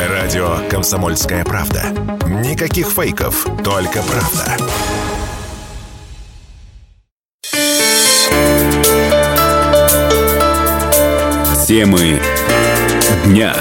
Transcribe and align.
Радио 0.00 0.58
«Комсомольская 0.68 1.44
правда». 1.44 1.84
Никаких 2.26 2.88
фейков, 2.88 3.46
только 3.62 4.02
правда. 4.02 4.56
Темы 11.66 12.20
дня. 13.24 13.54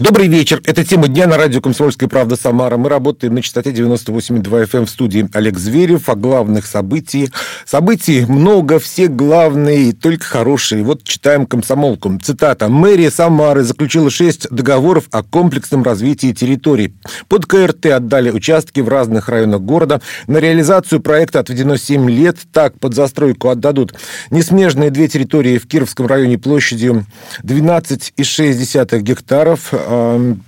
Добрый 0.00 0.28
вечер. 0.28 0.62
Это 0.64 0.82
тема 0.82 1.08
дня 1.08 1.26
на 1.26 1.36
радио 1.36 1.60
«Комсомольская 1.60 2.08
правда» 2.08 2.34
Самара. 2.34 2.78
Мы 2.78 2.88
работаем 2.88 3.34
на 3.34 3.42
частоте 3.42 3.70
98,2 3.70 4.40
FM 4.40 4.78
эм 4.78 4.86
в 4.86 4.90
студии 4.90 5.28
Олег 5.34 5.58
Зверев 5.58 6.08
о 6.08 6.14
главных 6.14 6.64
событиях. 6.64 7.28
Событий 7.66 8.24
много, 8.26 8.78
все 8.78 9.08
главные, 9.08 9.92
только 9.92 10.24
хорошие. 10.24 10.84
Вот 10.84 11.04
читаем 11.04 11.44
комсомолку. 11.44 12.18
Цитата. 12.22 12.68
«Мэрия 12.70 13.10
Самары 13.10 13.62
заключила 13.62 14.08
шесть 14.08 14.48
договоров 14.48 15.04
о 15.10 15.22
комплексном 15.22 15.82
развитии 15.82 16.32
территорий. 16.32 16.94
Под 17.28 17.44
КРТ 17.44 17.84
отдали 17.84 18.30
участки 18.30 18.80
в 18.80 18.88
разных 18.88 19.28
районах 19.28 19.60
города. 19.60 20.00
На 20.26 20.38
реализацию 20.38 21.00
проекта 21.02 21.40
отведено 21.40 21.76
7 21.76 22.08
лет. 22.08 22.38
Так, 22.54 22.80
под 22.80 22.94
застройку 22.94 23.50
отдадут 23.50 23.92
несмежные 24.30 24.88
две 24.88 25.08
территории 25.08 25.58
в 25.58 25.68
Кировском 25.68 26.06
районе 26.06 26.38
площадью 26.38 27.04
12,6 27.42 28.98
гектаров– 29.00 29.74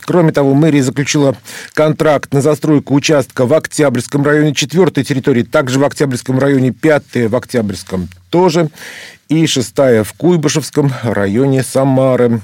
кроме 0.04 0.32
того, 0.32 0.54
мэрия 0.54 0.82
заключила 0.82 1.36
контракт 1.74 2.32
на 2.32 2.40
застройку 2.40 2.94
участка 2.94 3.46
в 3.46 3.52
Октябрьском 3.52 4.24
районе, 4.24 4.54
четвертой 4.54 5.04
территории, 5.04 5.42
также 5.42 5.78
в 5.78 5.84
Октябрьском 5.84 6.38
районе, 6.38 6.70
пятая 6.70 7.28
в 7.28 7.36
Октябрьском 7.36 8.08
тоже, 8.30 8.68
и 9.28 9.46
шестая 9.46 10.04
в 10.04 10.12
Куйбышевском 10.12 10.92
районе 11.02 11.62
Самары. 11.62 12.40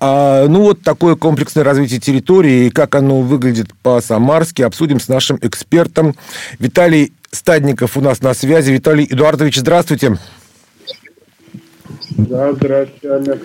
А, 0.00 0.46
ну 0.48 0.62
вот 0.62 0.82
такое 0.82 1.16
комплексное 1.16 1.64
развитие 1.64 2.00
территории 2.00 2.66
и 2.66 2.70
как 2.70 2.94
оно 2.94 3.20
выглядит 3.20 3.72
по-самарски 3.82 4.62
обсудим 4.62 5.00
с 5.00 5.08
нашим 5.08 5.38
экспертом. 5.42 6.16
Виталий 6.58 7.12
Стадников 7.30 7.96
у 7.96 8.00
нас 8.00 8.20
на 8.22 8.34
связи. 8.34 8.72
Виталий 8.72 9.06
Эдуардович, 9.10 9.56
здравствуйте. 9.56 10.18
Да, 12.16 12.52
здравствуйте, 12.52 13.12
Олег. 13.12 13.42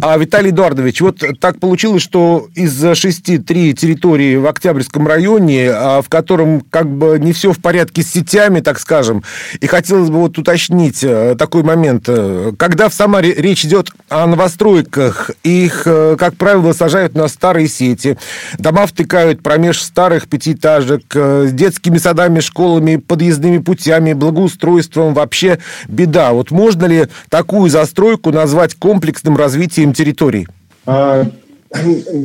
А, 0.00 0.16
Виталий 0.16 0.50
Эдуардович, 0.50 1.00
вот 1.00 1.22
так 1.40 1.60
получилось, 1.60 2.02
что 2.02 2.48
из 2.54 2.80
шести 2.96 3.38
три 3.38 3.74
территории 3.74 4.36
в 4.36 4.46
Октябрьском 4.46 5.06
районе, 5.06 5.70
а, 5.70 6.02
в 6.02 6.08
котором 6.08 6.62
как 6.62 6.88
бы 6.88 7.18
не 7.20 7.32
все 7.32 7.52
в 7.52 7.60
порядке 7.60 8.02
с 8.02 8.08
сетями, 8.08 8.60
так 8.60 8.80
скажем, 8.80 9.22
и 9.60 9.66
хотелось 9.66 10.10
бы 10.10 10.16
вот 10.16 10.36
уточнить 10.36 11.04
э, 11.04 11.36
такой 11.38 11.62
момент. 11.62 12.04
Э, 12.08 12.52
когда 12.58 12.88
в 12.88 12.94
Самаре 12.94 13.32
речь 13.34 13.64
идет 13.64 13.90
о 14.08 14.26
новостройках, 14.26 15.30
их, 15.44 15.82
э, 15.86 16.16
как 16.18 16.34
правило, 16.36 16.72
сажают 16.72 17.14
на 17.14 17.28
старые 17.28 17.68
сети, 17.68 18.18
дома 18.58 18.86
втыкают 18.86 19.42
промеж 19.42 19.80
старых 19.80 20.28
пятиэтажек, 20.28 21.14
с 21.14 21.52
детскими 21.52 21.98
садами, 21.98 22.40
школами, 22.40 22.96
подъездными 22.96 23.58
путями, 23.58 24.12
благоустройством, 24.12 25.14
вообще 25.14 25.58
беда. 25.86 26.32
Вот 26.32 26.50
можно 26.50 26.86
ли 26.86 27.06
такую 27.28 27.70
застройку 27.70 28.07
назвать 28.32 28.74
комплексным 28.74 29.36
развитием 29.36 29.92
территорий? 29.92 30.46
А, 30.86 31.26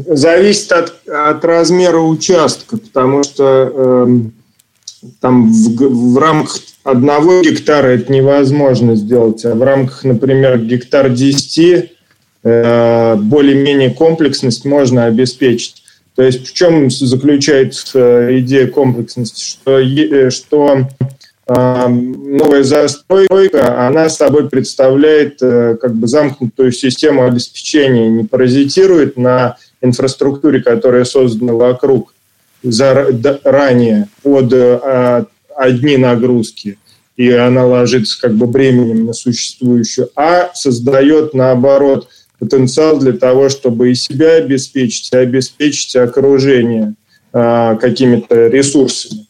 зависит 0.08 0.72
от, 0.72 1.08
от 1.08 1.44
размера 1.44 2.00
участка, 2.00 2.78
потому 2.78 3.24
что 3.24 3.72
э, 3.76 4.20
там 5.20 5.52
в, 5.52 6.14
в 6.14 6.18
рамках 6.18 6.60
одного 6.84 7.42
гектара 7.42 7.88
это 7.88 8.12
невозможно 8.12 8.96
сделать, 8.96 9.44
а 9.46 9.56
в 9.56 9.62
рамках, 9.64 10.04
например, 10.04 10.60
гектар 10.60 11.10
10 11.10 11.92
э, 12.44 13.16
более-менее 13.16 13.92
комплексность 13.92 14.66
можно 14.66 15.06
обеспечить. 15.06 15.84
То 16.16 16.24
есть 16.24 16.48
в 16.48 16.54
чем 16.54 16.92
заключается 16.92 18.40
идея 18.40 18.68
комплексности? 18.68 19.42
Что, 19.42 19.80
э, 19.80 20.30
что 20.30 20.88
новая 21.48 22.64
застройка, 22.64 23.88
она 23.88 24.10
собой 24.10 24.50
представляет 24.50 25.42
э, 25.42 25.76
как 25.82 25.94
бы 25.94 26.08
замкнутую 26.08 26.72
систему 26.72 27.26
обеспечения, 27.26 28.10
не 28.10 28.24
паразитирует 28.24 29.18
на 29.18 29.58
инфраструктуре, 29.82 30.62
которая 30.62 31.04
создана 31.04 31.54
вокруг 31.54 32.14
ранее 33.44 34.08
под 34.22 34.54
э, 34.54 35.26
одни 35.56 35.98
нагрузки, 35.98 36.78
и 37.18 37.30
она 37.32 37.66
ложится 37.66 38.20
как 38.22 38.36
бы 38.36 38.48
бременем 38.48 39.06
на 39.06 39.14
существующую, 39.14 40.10
а 40.16 40.52
создает, 40.54 41.34
наоборот, 41.34 42.08
потенциал 42.40 43.00
для 43.00 43.14
того, 43.14 43.50
чтобы 43.50 43.92
и 43.92 43.96
себя 43.96 44.36
обеспечить, 44.36 45.12
и 45.12 45.18
обеспечить 45.18 45.96
окружение 45.96 46.96
э, 47.34 47.78
какими-то 47.80 48.48
ресурсами. 48.48 49.28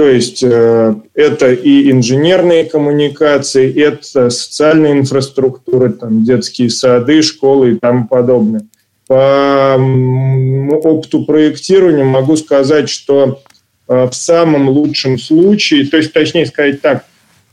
То 0.00 0.08
есть 0.08 0.42
э, 0.42 0.94
это 1.12 1.52
и 1.52 1.90
инженерные 1.90 2.64
коммуникации, 2.64 3.70
это 3.78 4.30
социальная 4.30 4.92
инфраструктура, 4.92 5.90
там, 5.90 6.24
детские 6.24 6.70
сады, 6.70 7.20
школы 7.20 7.72
и 7.72 7.78
тому 7.78 8.08
подобное. 8.08 8.62
По 9.06 9.76
опыту 9.76 11.26
проектирования 11.26 12.04
могу 12.04 12.38
сказать, 12.38 12.88
что 12.88 13.42
э, 13.88 14.08
в 14.10 14.14
самом 14.14 14.70
лучшем 14.70 15.18
случае, 15.18 15.84
то 15.84 15.98
есть, 15.98 16.14
точнее 16.14 16.46
сказать 16.46 16.80
так, 16.80 17.04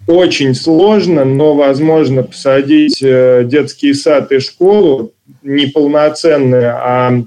очень 0.08 0.56
сложно, 0.56 1.26
но 1.26 1.54
возможно 1.54 2.24
посадить 2.24 3.04
э, 3.04 3.44
детский 3.44 3.94
сад 3.94 4.32
и 4.32 4.40
школу 4.40 5.12
не 5.44 5.66
полноценные, 5.66 6.70
а 6.70 7.24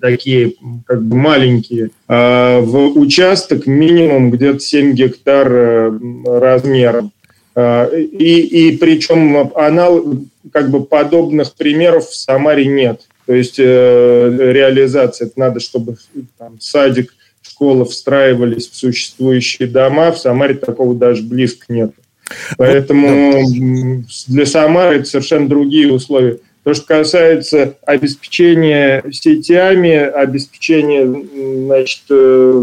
такие 0.00 0.54
как 0.86 1.02
бы 1.02 1.16
маленькие, 1.16 1.90
а 2.08 2.60
в 2.60 2.98
участок 2.98 3.66
минимум 3.66 4.30
где-то 4.30 4.60
7 4.60 4.92
гектар 4.92 5.48
э, 5.50 5.98
размером. 6.24 7.12
А, 7.54 7.86
и, 7.86 8.40
и 8.40 8.76
причем 8.76 9.50
анал, 9.54 10.04
как 10.52 10.70
бы 10.70 10.84
подобных 10.84 11.54
примеров 11.54 12.08
в 12.08 12.14
Самаре 12.14 12.66
нет. 12.66 13.02
То 13.26 13.34
есть 13.34 13.58
э, 13.58 14.52
реализация, 14.52 15.26
это 15.26 15.38
надо, 15.38 15.60
чтобы 15.60 15.96
там, 16.38 16.60
садик, 16.60 17.14
школа 17.42 17.84
встраивались 17.84 18.68
в 18.68 18.76
существующие 18.76 19.68
дома. 19.68 20.12
В 20.12 20.18
Самаре 20.18 20.54
такого 20.54 20.94
даже 20.94 21.22
близко 21.22 21.66
нет. 21.68 21.92
Поэтому 22.56 23.44
для 24.28 24.46
Самары 24.46 24.96
это 24.96 25.04
совершенно 25.04 25.48
другие 25.48 25.92
условия. 25.92 26.38
То, 26.62 26.74
что 26.74 26.86
касается 26.86 27.78
обеспечения 27.86 29.02
сетями, 29.10 29.94
обеспечения 29.94 31.06
значит, 31.06 32.02
э, 32.10 32.14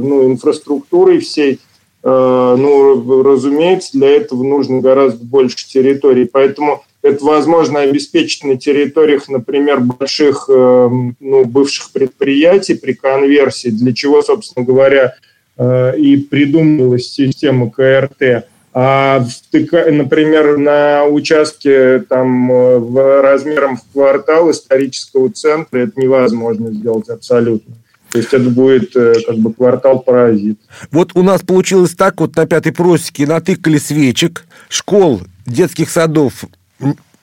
ну, 0.03 0.31
инфраструктурой 0.31 1.19
всей, 1.19 1.53
э, 1.53 1.55
ну, 2.03 3.23
разумеется, 3.23 3.97
для 3.97 4.09
этого 4.09 4.43
нужно 4.43 4.81
гораздо 4.81 5.25
больше 5.25 5.67
территорий. 5.67 6.25
Поэтому 6.25 6.83
это 7.01 7.25
возможно 7.25 7.79
обеспечить 7.79 8.43
на 8.43 8.55
территориях, 8.57 9.29
например, 9.29 9.79
больших 9.79 10.47
э, 10.47 10.89
ну, 11.19 11.45
бывших 11.45 11.91
предприятий 11.91 12.75
при 12.75 12.93
конверсии, 12.93 13.69
для 13.69 13.93
чего, 13.93 14.21
собственно 14.21 14.65
говоря, 14.65 15.15
и 15.59 16.17
придумывалась 16.17 17.11
система 17.11 17.71
КРТ– 17.71 18.45
а, 18.73 19.25
например, 19.51 20.57
на 20.57 21.05
участке 21.05 21.99
там, 21.99 22.49
в, 22.49 23.21
размером 23.21 23.77
в 23.77 23.93
квартал 23.93 24.51
исторического 24.51 25.29
центра 25.29 25.79
это 25.79 25.99
невозможно 25.99 26.71
сделать 26.71 27.09
абсолютно. 27.09 27.75
То 28.11 28.19
есть 28.19 28.33
это 28.33 28.49
будет 28.49 28.95
э, 28.95 29.15
как 29.25 29.37
бы 29.37 29.53
квартал-паразит. 29.53 30.59
Вот 30.91 31.11
у 31.15 31.23
нас 31.23 31.41
получилось 31.41 31.93
так, 31.93 32.21
вот 32.21 32.35
на 32.35 32.45
пятой 32.45 32.71
просеке 32.71 33.25
натыкали 33.25 33.77
свечек, 33.77 34.45
школ, 34.69 35.21
детских 35.45 35.89
садов 35.89 36.45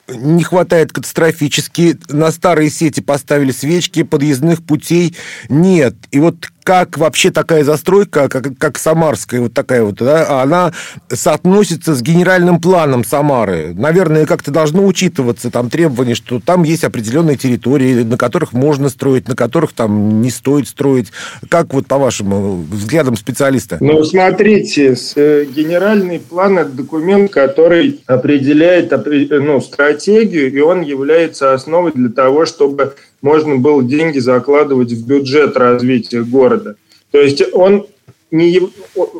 не 0.08 0.42
хватает 0.42 0.92
катастрофически. 0.92 1.98
На 2.08 2.30
старые 2.30 2.70
сети 2.70 3.00
поставили 3.00 3.52
свечки, 3.52 4.02
подъездных 4.02 4.62
путей 4.62 5.16
нет. 5.48 5.94
И 6.10 6.20
вот 6.20 6.36
как 6.64 6.96
вообще 6.96 7.30
такая 7.30 7.62
застройка, 7.62 8.28
как, 8.28 8.56
как 8.58 8.78
Самарская, 8.78 9.42
вот 9.42 9.52
такая 9.52 9.84
вот, 9.84 9.96
да, 9.96 10.42
она 10.42 10.72
соотносится 11.08 11.94
с 11.94 12.00
генеральным 12.00 12.58
планом 12.58 13.04
Самары. 13.04 13.74
Наверное, 13.74 14.24
как-то 14.24 14.50
должно 14.50 14.86
учитываться 14.86 15.50
там 15.50 15.68
требования, 15.68 16.14
что 16.14 16.40
там 16.40 16.62
есть 16.62 16.82
определенные 16.82 17.36
территории, 17.36 18.02
на 18.02 18.16
которых 18.16 18.54
можно 18.54 18.88
строить, 18.88 19.28
на 19.28 19.36
которых 19.36 19.74
там 19.74 20.22
не 20.22 20.30
стоит 20.30 20.66
строить. 20.66 21.12
Как 21.50 21.74
вот 21.74 21.86
по 21.86 21.98
вашему 21.98 22.62
взглядам 22.62 23.16
специалиста? 23.16 23.76
Ну, 23.80 24.02
смотрите, 24.02 24.96
э, 25.16 25.44
генеральный 25.44 26.18
план– 26.18 26.58
это 26.60 26.70
документ, 26.70 27.30
который 27.30 28.00
определяет 28.06 28.90
ну, 29.30 29.60
стратегию, 29.60 30.50
и 30.50 30.60
он 30.60 30.80
является 30.80 31.52
основой 31.52 31.92
для 31.92 32.08
того, 32.08 32.46
чтобы 32.46 32.94
можно 33.24 33.56
было 33.56 33.82
деньги 33.82 34.18
закладывать 34.18 34.92
в 34.92 35.06
бюджет 35.06 35.56
развития 35.56 36.22
города. 36.22 36.76
То 37.10 37.18
есть 37.18 37.42
он 37.54 37.86
не, 38.30 38.60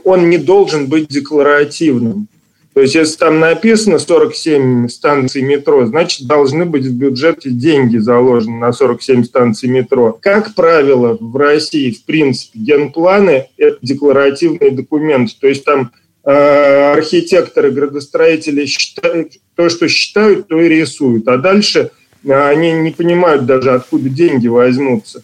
он 0.04 0.28
не 0.28 0.36
должен 0.36 0.88
быть 0.88 1.08
декларативным. 1.08 2.28
То 2.74 2.82
есть, 2.82 2.96
если 2.96 3.16
там 3.16 3.40
написано 3.40 3.98
47 3.98 4.88
станций 4.88 5.40
метро, 5.40 5.86
значит, 5.86 6.26
должны 6.26 6.66
быть 6.66 6.84
в 6.84 6.92
бюджете 6.92 7.48
деньги 7.48 7.96
заложены 7.96 8.58
на 8.58 8.72
47 8.72 9.24
станций 9.24 9.70
метро. 9.70 10.18
Как 10.20 10.54
правило, 10.54 11.16
в 11.18 11.36
России, 11.36 11.92
в 11.92 12.04
принципе, 12.04 12.58
генпланы– 12.58 13.46
это 13.56 13.78
декларативные 13.80 14.72
документы. 14.72 15.32
То 15.40 15.46
есть, 15.46 15.64
там 15.64 15.92
э, 16.24 16.92
архитекторы, 16.92 17.70
градостроители 17.70 18.66
считают, 18.66 19.34
то, 19.54 19.70
что 19.70 19.88
считают, 19.88 20.48
то 20.48 20.60
и 20.60 20.68
рисуют. 20.68 21.26
А 21.28 21.38
дальше 21.38 21.92
они 22.26 22.72
не 22.72 22.90
понимают 22.90 23.46
даже, 23.46 23.72
откуда 23.72 24.08
деньги 24.08 24.48
возьмутся. 24.48 25.22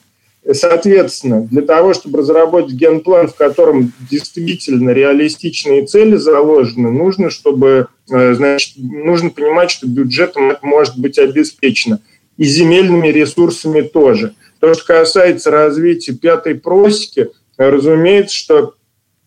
Соответственно, 0.52 1.42
для 1.42 1.62
того, 1.62 1.92
чтобы 1.92 2.18
разработать 2.18 2.72
генплан, 2.72 3.28
в 3.28 3.34
котором 3.34 3.92
действительно 4.10 4.90
реалистичные 4.90 5.84
цели 5.84 6.16
заложены, 6.16 6.90
нужно, 6.90 7.28
чтобы, 7.28 7.88
э, 8.10 8.34
значит, 8.34 8.74
нужно 8.78 9.30
понимать, 9.30 9.70
что 9.70 9.86
бюджетом 9.86 10.50
это 10.50 10.60
может 10.62 10.98
быть 10.98 11.18
обеспечено. 11.18 12.00
И 12.38 12.44
земельными 12.44 13.08
ресурсами 13.08 13.82
тоже. 13.82 14.34
То, 14.60 14.72
что 14.72 14.84
касается 14.86 15.50
развития 15.50 16.14
пятой 16.14 16.54
просеки, 16.54 17.28
разумеется, 17.58 18.34
что 18.34 18.74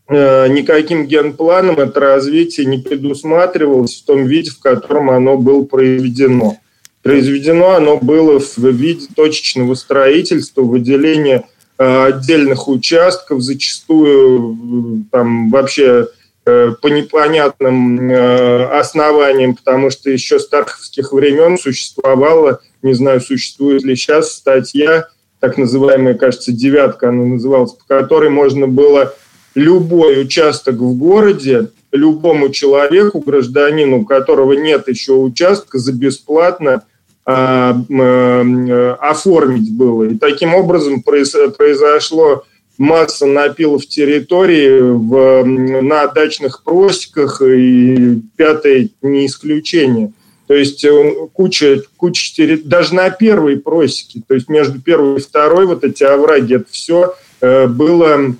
э, 0.09 0.47
никаким 0.47 1.05
генпланом 1.05 1.79
это 1.79 1.99
развитие 1.99 2.65
не 2.65 2.79
предусматривалось 2.79 4.01
в 4.01 4.05
том 4.05 4.25
виде, 4.25 4.49
в 4.49 4.59
котором 4.59 5.11
оно 5.11 5.37
было 5.37 5.63
проведено. 5.63 6.57
Произведено 7.03 7.71
оно 7.71 7.97
было 7.97 8.39
в 8.39 8.57
виде 8.57 9.07
точечного 9.13 9.73
строительства, 9.73 10.61
выделения 10.61 11.43
э, 11.77 12.05
отдельных 12.05 12.69
участков, 12.69 13.41
зачастую 13.41 15.05
там 15.11 15.49
вообще 15.49 16.07
э, 16.45 16.73
по 16.81 16.87
непонятным 16.87 18.09
э, 18.09 18.79
основаниям, 18.79 19.55
потому 19.55 19.89
что 19.89 20.09
еще 20.09 20.39
с 20.39 20.47
тарховских 20.47 21.11
времен 21.11 21.57
существовала, 21.57 22.61
не 22.81 22.93
знаю, 22.93 23.19
существует 23.19 23.83
ли 23.83 23.97
сейчас 23.97 24.31
статья, 24.31 25.07
так 25.41 25.57
называемая, 25.57 26.13
кажется, 26.13 26.53
девятка 26.53 27.09
она 27.09 27.25
называлась, 27.25 27.73
по 27.73 27.83
которой 27.85 28.29
можно 28.29 28.65
было 28.65 29.13
любой 29.55 30.21
участок 30.21 30.75
в 30.75 30.97
городе 30.97 31.67
любому 31.91 32.49
человеку, 32.49 33.19
гражданину, 33.19 33.99
у 33.99 34.05
которого 34.05 34.53
нет 34.53 34.87
еще 34.87 35.13
участка, 35.13 35.79
за 35.79 35.91
бесплатно 35.91 36.69
э, 36.69 36.92
оформить 37.25 39.73
было. 39.73 40.03
И 40.03 40.17
таким 40.17 40.55
образом 40.55 41.01
произошло 41.01 42.43
масса 42.77 43.25
напилов 43.25 43.87
территории 43.87 44.79
в, 44.79 45.43
на 45.45 46.07
дачных 46.07 46.63
просеках, 46.63 47.41
и 47.41 48.21
пятое 48.35 48.89
не 49.01 49.25
исключение. 49.25 50.11
То 50.47 50.55
есть 50.55 50.85
куча, 51.33 51.81
куча 51.97 52.35
территорий, 52.35 52.67
даже 52.67 52.95
на 52.95 53.09
первой 53.09 53.57
просеке, 53.57 54.21
то 54.27 54.33
есть 54.33 54.49
между 54.49 54.81
первой 54.81 55.17
и 55.17 55.21
второй 55.21 55.65
вот 55.65 55.83
эти 55.83 56.03
овраги, 56.03 56.55
это 56.55 56.65
все 56.69 57.15
э, 57.39 57.67
было 57.67 58.35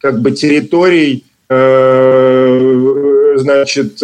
как 0.00 0.20
бы 0.20 0.32
территорией, 0.32 1.24
э, 1.50 3.34
значит, 3.36 4.02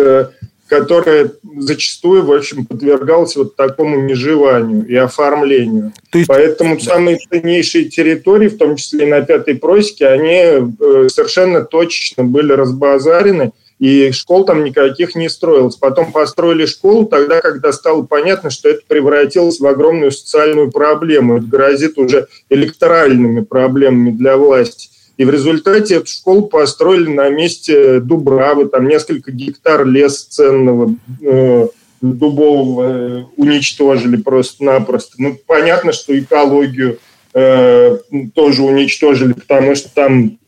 которая 0.71 1.33
зачастую, 1.59 2.25
в 2.25 2.33
общем, 2.33 2.65
подвергалась 2.65 3.35
вот 3.35 3.57
такому 3.57 4.01
межеванию 4.01 4.87
и 4.87 4.95
оформлению. 4.95 5.93
То 6.11 6.19
есть... 6.19 6.29
Поэтому 6.29 6.79
самые 6.79 7.19
ценнейшие 7.19 7.87
территории, 7.87 8.49
в 8.49 8.57
том 8.57 8.77
числе 8.77 9.05
и 9.05 9.11
на 9.11 9.21
Пятой 9.21 9.57
Просеке, 9.57 10.07
они 10.07 10.31
э, 10.33 11.09
совершенно 11.09 11.65
точечно 11.65 12.23
были 12.23 12.53
разбазарены, 12.53 13.51
и 13.81 14.13
школ 14.13 14.45
там 14.45 14.63
никаких 14.63 15.17
не 15.17 15.29
строилось. 15.29 15.75
Потом 15.75 16.13
построили 16.13 16.67
школу 16.67 17.07
тогда, 17.07 17.41
когда 17.41 17.73
стало 17.73 18.03
понятно, 18.03 18.51
что 18.51 18.69
это 18.69 18.83
превратилось 18.87 19.59
в 19.59 19.67
огромную 19.67 20.13
социальную 20.13 20.71
проблему. 20.71 21.39
Это 21.39 21.47
грозит 21.47 21.99
уже 21.99 22.29
электоральными 22.49 23.41
проблемами 23.41 24.11
для 24.11 24.37
власти. 24.37 24.91
И 25.21 25.25
в 25.27 25.29
результате 25.29 25.97
эту 25.97 26.07
школу 26.07 26.47
построили 26.47 27.09
на 27.09 27.29
месте 27.29 28.01
Дубравы, 28.01 28.71
там 28.71 28.89
несколько 28.89 29.31
гектар 29.33 29.85
леса 29.85 30.31
ценного 30.31 30.95
э, 31.21 31.69
дубового 32.01 32.85
э, 32.89 33.25
уничтожили 33.37 34.17
просто-напросто. 34.17 35.17
Ну, 35.19 35.37
понятно, 35.47 35.93
что 35.93 36.19
экологию 36.19 37.01
э, 37.35 37.99
тоже 38.35 38.63
уничтожили, 38.63 39.35
потому 39.35 39.75
что 39.75 39.95
там 39.95 40.39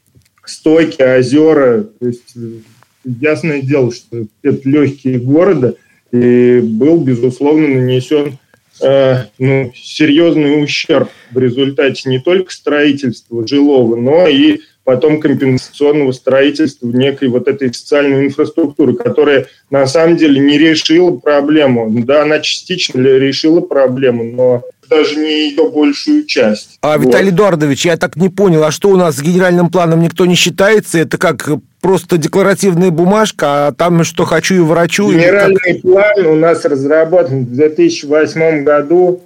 стойки, 0.42 1.02
озера, 1.02 1.82
то 1.82 2.06
есть 2.06 2.34
э, 2.34 2.60
ясное 3.04 3.60
дело, 3.60 3.92
что 3.92 4.24
это 4.42 4.66
легкие 4.66 5.18
города, 5.18 5.76
и 6.12 6.60
был, 6.62 6.96
безусловно, 6.96 7.68
нанесен 7.68 8.38
Э, 8.80 9.24
ну, 9.38 9.72
серьезный 9.76 10.62
ущерб 10.62 11.10
в 11.30 11.38
результате 11.38 12.08
не 12.08 12.18
только 12.18 12.52
строительства 12.52 13.46
жилого, 13.46 13.96
но 13.96 14.26
и 14.26 14.60
потом 14.84 15.20
компенсационного 15.20 16.12
строительства 16.12 16.88
некой 16.88 17.28
вот 17.28 17.48
этой 17.48 17.72
социальной 17.72 18.26
инфраструктуры, 18.26 18.94
которая 18.94 19.46
на 19.70 19.86
самом 19.86 20.16
деле 20.16 20.40
не 20.40 20.58
решила 20.58 21.16
проблему. 21.16 21.88
Да, 22.04 22.22
она 22.22 22.40
частично 22.40 23.00
решила 23.00 23.60
проблему, 23.60 24.24
но 24.24 24.64
даже 24.92 25.16
не 25.16 25.50
ее 25.50 25.68
большую 25.70 26.26
часть. 26.26 26.78
А, 26.82 26.98
вот. 26.98 27.06
Виталий 27.06 27.30
Эдуардович, 27.30 27.86
я 27.86 27.96
так 27.96 28.16
не 28.16 28.28
понял, 28.28 28.62
а 28.64 28.70
что 28.70 28.90
у 28.90 28.96
нас 28.96 29.16
с 29.16 29.22
генеральным 29.22 29.70
планом 29.70 30.00
никто 30.00 30.26
не 30.26 30.34
считается? 30.34 30.98
Это 30.98 31.18
как 31.18 31.48
просто 31.80 32.18
декларативная 32.18 32.90
бумажка, 32.90 33.68
а 33.68 33.72
там 33.72 34.04
что 34.04 34.24
хочу 34.24 34.54
и 34.54 34.60
врачу. 34.60 35.10
Генеральный 35.10 35.74
как... 35.74 35.82
план 35.82 36.26
у 36.26 36.34
нас 36.34 36.64
разработан 36.64 37.44
в 37.44 37.52
2008 37.52 38.64
году. 38.64 39.22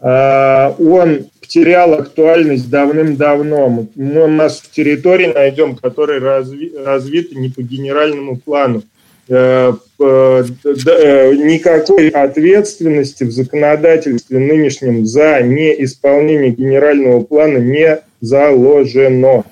А, 0.00 0.74
он 0.78 1.26
потерял 1.40 1.94
актуальность 1.94 2.70
давным-давно. 2.70 3.88
Мы 3.94 4.28
массу 4.28 4.62
территорий 4.72 5.28
найдем, 5.28 5.76
которые 5.76 6.20
разви... 6.20 6.72
развиты 6.84 7.34
не 7.34 7.48
по 7.48 7.62
генеральному 7.62 8.36
плану. 8.36 8.82
Э, 9.30 9.74
э, 10.00 10.44
э, 10.64 11.34
никакой 11.34 12.08
ответственности 12.08 13.24
в 13.24 13.30
законодательстве 13.30 14.38
нынешнем 14.38 15.04
за 15.04 15.42
неисполнение 15.42 16.50
генерального 16.50 17.20
плана 17.20 17.58
не 17.58 17.98
заложено. 18.22 19.44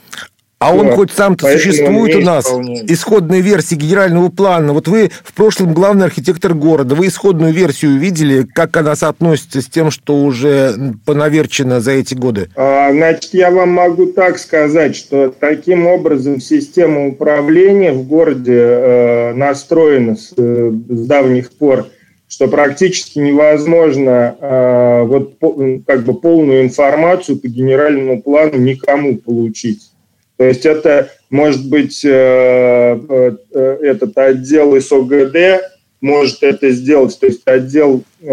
А 0.67 0.75
он 0.75 0.91
хоть 0.91 1.13
сам-то 1.13 1.47
существует 1.53 2.17
у 2.17 2.21
нас, 2.23 2.47
исполняет. 2.47 2.91
исходная 2.91 3.39
версия 3.41 3.77
генерального 3.77 4.31
плана. 4.31 4.73
Вот 4.73 4.89
вы 4.89 5.11
в 5.23 5.33
прошлом 5.33 5.73
главный 5.73 6.07
архитектор 6.07 6.55
города, 6.55 6.97
вы 6.97 7.07
исходную 7.07 7.53
версию 7.53 7.99
видели, 7.99 8.43
как 8.43 8.77
она 8.77 8.97
соотносится 8.97 9.63
с 9.63 9.67
тем, 9.67 9.93
что 9.93 10.17
уже 10.17 10.75
понаверчено 11.05 11.81
за 11.81 11.93
эти 11.93 12.15
годы? 12.15 12.51
А, 12.57 12.91
значит, 12.91 13.33
я 13.33 13.53
вам 13.53 13.71
могу 13.71 14.07
так 14.07 14.39
сказать, 14.39 14.97
что 14.97 15.33
таким 15.39 15.87
образом 15.87 16.41
система 16.41 17.07
управления 17.07 17.93
в 17.93 18.03
городе 18.03 18.57
э, 18.57 19.33
настроена 19.35 20.17
с, 20.17 20.33
э, 20.37 20.73
с 20.89 21.07
давних 21.07 21.53
пор, 21.53 21.87
что 22.27 22.49
практически 22.49 23.21
невозможно 23.21 24.37
э, 24.41 25.03
вот, 25.05 25.39
по, 25.39 25.57
как 25.87 26.03
бы 26.03 26.15
полную 26.15 26.65
информацию 26.65 27.39
по 27.39 27.47
генеральному 27.47 28.21
плану 28.21 28.57
никому 28.57 29.17
получить. 29.19 29.93
То 30.37 30.45
есть 30.45 30.67
это 30.67 31.11
может 31.31 31.67
быть 31.69 32.05
э, 32.05 32.09
э, 32.11 33.79
этот 33.83 34.17
отдел 34.19 34.81
СОГД 34.81 35.37
может 36.03 36.43
это 36.43 36.71
сделать, 36.71 37.19
то 37.19 37.27
есть 37.27 37.41
отдел 37.47 38.05
э, 38.21 38.27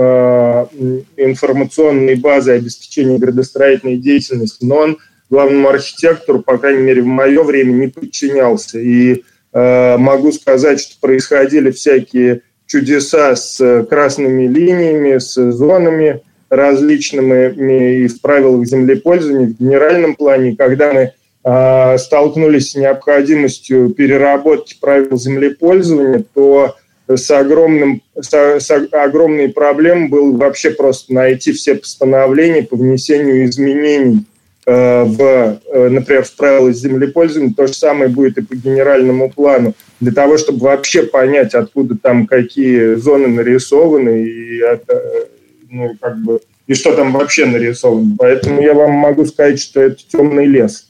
информационной 1.16 2.16
базы 2.16 2.52
обеспечения 2.52 3.18
градостроительной 3.18 3.98
деятельности, 3.98 4.66
но 4.66 4.76
он 4.76 4.98
главному 5.30 5.70
архитектору, 5.70 6.42
по 6.42 6.58
крайней 6.58 6.84
мере, 6.84 7.02
в 7.02 7.06
мое 7.06 7.42
время 7.44 7.72
не 7.72 7.88
подчинялся. 7.88 8.80
И 8.80 9.24
могу 9.56 10.32
сказать, 10.32 10.80
что 10.80 10.96
происходили 11.00 11.70
всякие 11.70 12.42
чудеса 12.66 13.36
с 13.36 13.86
красными 13.88 14.48
линиями, 14.48 15.20
с 15.20 15.36
зонами 15.52 16.22
различными 16.50 18.04
и 18.04 18.08
в 18.08 18.20
правилах 18.22 18.66
землепользования, 18.66 19.48
в 19.48 19.60
генеральном 19.60 20.16
плане, 20.16 20.56
когда 20.56 20.92
мы 20.92 21.14
столкнулись 21.46 22.72
с 22.72 22.76
необходимостью 22.76 23.90
переработки 23.90 24.78
правил 24.80 25.18
землепользования, 25.18 26.24
то 26.34 26.76
с, 27.08 27.32
огромным, 27.32 28.02
с, 28.20 28.32
с 28.32 28.72
огромной 28.92 29.50
проблемой 29.50 30.08
было 30.08 30.36
вообще 30.36 30.72
просто 30.72 31.14
найти 31.14 31.52
все 31.52 31.76
постановления 31.76 32.64
по 32.64 32.76
внесению 32.76 33.46
изменений 33.46 34.26
э, 34.66 35.04
в, 35.04 35.60
э, 35.66 35.90
например, 35.90 36.24
в 36.24 36.36
правила 36.36 36.72
землепользования. 36.72 37.54
То 37.54 37.68
же 37.68 37.74
самое 37.74 38.10
будет 38.10 38.38
и 38.38 38.42
по 38.42 38.56
генеральному 38.56 39.30
плану. 39.30 39.74
Для 40.00 40.12
того, 40.12 40.38
чтобы 40.38 40.60
вообще 40.60 41.04
понять, 41.04 41.54
откуда 41.54 41.98
там 41.98 42.26
какие 42.26 42.96
зоны 42.96 43.28
нарисованы 43.28 44.24
и, 44.24 44.60
это, 44.60 45.28
ну, 45.70 45.96
как 46.00 46.18
бы, 46.20 46.40
и 46.68 46.74
что 46.74 46.96
там 46.96 47.12
вообще 47.12 47.46
нарисовано. 47.46 48.16
Поэтому 48.18 48.62
я 48.62 48.74
вам 48.74 48.92
могу 48.92 49.26
сказать, 49.26 49.60
что 49.60 49.82
это 49.82 49.98
темный 50.10 50.46
лес. 50.46 50.88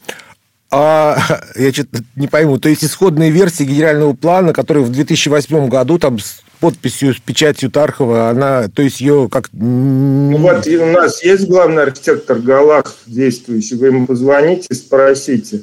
А, 0.75 1.19
я 1.55 1.71
что-то 1.71 2.03
не 2.15 2.27
пойму. 2.27 2.57
То 2.57 2.67
есть 2.67 2.83
исходная 2.83 3.29
версия 3.29 3.63
генерального 3.63 4.13
плана, 4.13 4.53
который 4.53 4.81
в 4.81 4.91
2008 4.91 5.69
году 5.69 5.99
там 5.99 6.17
с 6.17 6.41
подписью, 6.59 7.13
с 7.13 7.19
печатью 7.19 7.69
Тархова, 7.69 8.29
она, 8.29 8.69
то 8.69 8.81
есть 8.81 8.99
ее 8.99 9.29
как... 9.31 9.49
Ну 9.51 10.37
вот 10.37 10.65
у 10.65 10.85
нас 10.87 11.23
есть 11.23 11.47
главный 11.47 11.83
архитектор 11.83 12.39
Галах 12.39 12.95
действующий, 13.05 13.75
вы 13.75 13.87
ему 13.87 14.07
позвоните, 14.07 14.73
спросите. 14.73 15.61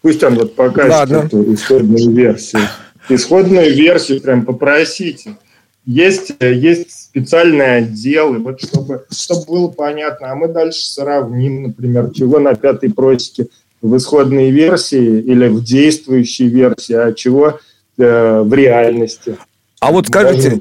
Пусть 0.00 0.22
он 0.22 0.36
вот 0.36 0.54
покажет 0.54 0.92
Ладно. 0.92 1.16
эту 1.26 1.54
исходную 1.54 2.12
версию. 2.12 2.62
Исходную 3.08 3.74
версию 3.74 4.20
прям 4.20 4.44
попросите. 4.44 5.36
Есть, 5.84 6.32
есть 6.40 6.92
специальные 6.92 7.78
отделы, 7.78 8.38
вот 8.38 8.60
чтобы, 8.60 9.06
чтобы 9.10 9.46
было 9.46 9.68
понятно. 9.68 10.30
А 10.30 10.34
мы 10.36 10.46
дальше 10.46 10.84
сравним, 10.84 11.64
например, 11.64 12.10
чего 12.14 12.38
на 12.38 12.54
пятой 12.54 12.92
просеке 12.92 13.48
в 13.82 13.96
исходной 13.96 14.50
версии 14.50 15.20
или 15.20 15.48
в 15.48 15.62
действующей 15.62 16.46
версии, 16.46 16.94
а 16.94 17.12
чего 17.12 17.58
э, 17.98 18.40
в 18.40 18.54
реальности. 18.54 19.36
А 19.82 19.90
вот 19.90 20.06
скажите, 20.06 20.60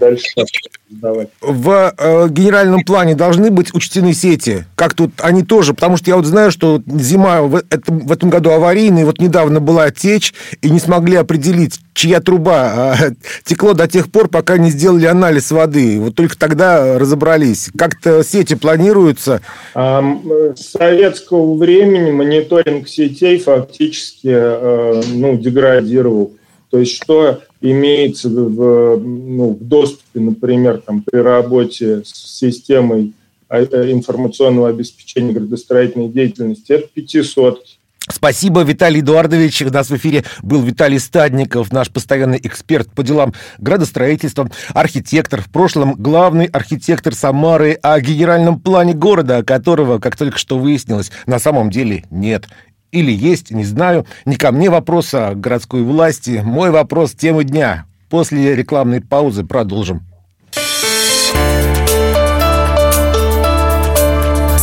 в 1.42 1.94
э, 1.96 2.28
генеральном 2.30 2.84
плане 2.84 3.14
должны 3.14 3.52
быть 3.52 3.72
учтены 3.72 4.16
сети? 4.16 4.66
Как 4.76 4.96
тут 4.96 5.12
они 5.20 5.44
тоже? 5.44 5.76
Потому 5.76 5.96
что 5.98 6.10
я 6.10 6.16
вот 6.16 6.26
знаю, 6.26 6.50
что 6.50 6.82
зима 6.88 7.44
в 7.44 7.58
этом, 7.70 8.00
в 8.00 8.12
этом 8.12 8.32
году 8.32 8.50
аварийная, 8.50 9.06
вот 9.06 9.20
недавно 9.20 9.60
была 9.60 9.92
течь, 9.92 10.34
и 10.64 10.72
не 10.72 10.80
смогли 10.80 11.18
определить, 11.18 11.80
чья 11.94 12.20
труба 12.20 12.72
а, 12.74 12.96
текло 13.44 13.74
до 13.74 13.88
тех 13.88 14.12
пор, 14.12 14.28
пока 14.28 14.58
не 14.58 14.72
сделали 14.72 15.06
анализ 15.06 15.52
воды. 15.52 16.00
Вот 16.00 16.16
только 16.16 16.36
тогда 16.36 16.98
разобрались. 16.98 17.70
Как-то 17.78 18.24
сети 18.24 18.56
планируются? 18.56 19.42
С 19.76 20.72
советского 20.72 21.56
времени 21.58 22.10
мониторинг 22.10 22.88
сетей 22.88 23.38
фактически 23.38 24.32
э, 24.34 25.04
ну, 25.14 25.38
деградировал. 25.38 26.34
То 26.72 26.80
есть 26.80 26.96
что 26.96 27.42
имеется 27.62 28.30
в, 28.30 28.98
ну, 28.98 29.54
в 29.54 29.64
доступе, 29.64 30.20
например, 30.20 30.82
там, 30.86 31.04
при 31.04 31.20
работе 31.20 32.04
с 32.04 32.38
системой 32.40 33.14
а, 33.48 33.60
э, 33.62 33.92
информационного 33.92 34.70
обеспечения 34.70 35.34
градостроительной 35.34 36.10
деятельности, 36.10 36.72
это 36.74 36.88
пятисотки. 36.94 37.78
Спасибо, 38.10 38.64
Виталий 38.64 39.02
Эдуардович. 39.02 39.62
У 39.62 39.70
нас 39.70 39.90
в 39.90 39.96
эфире 39.96 40.24
был 40.42 40.64
Виталий 40.64 41.00
Стадников, 41.00 41.72
наш 41.72 41.92
постоянный 41.92 42.40
эксперт 42.42 42.92
по 42.92 43.04
делам 43.04 43.34
градостроительства, 43.60 44.50
архитектор, 44.74 45.42
в 45.42 45.50
прошлом 45.50 45.94
главный 45.94 46.46
архитектор 46.46 47.14
Самары, 47.14 47.74
о 47.74 48.00
генеральном 48.02 48.60
плане 48.60 48.94
города, 48.94 49.44
которого, 49.44 50.00
как 50.00 50.18
только 50.18 50.40
что 50.40 50.58
выяснилось, 50.58 51.12
на 51.28 51.38
самом 51.38 51.70
деле 51.70 52.04
нет. 52.10 52.48
Или 52.92 53.12
есть, 53.12 53.52
не 53.52 53.64
знаю. 53.64 54.06
Не 54.26 54.36
ко 54.36 54.52
мне 54.52 54.70
вопрос, 54.70 55.14
а 55.14 55.34
городской 55.34 55.82
власти. 55.82 56.42
Мой 56.44 56.72
вопрос 56.72 57.14
темы 57.14 57.44
дня. 57.44 57.86
После 58.10 58.56
рекламной 58.56 59.02
паузы 59.02 59.46
продолжим. 59.46 60.02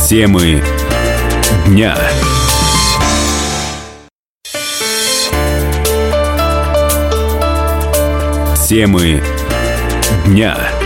Темы 0.07 0.61
дня. 1.67 1.95
Темы 8.67 9.21
дня. 10.27 10.78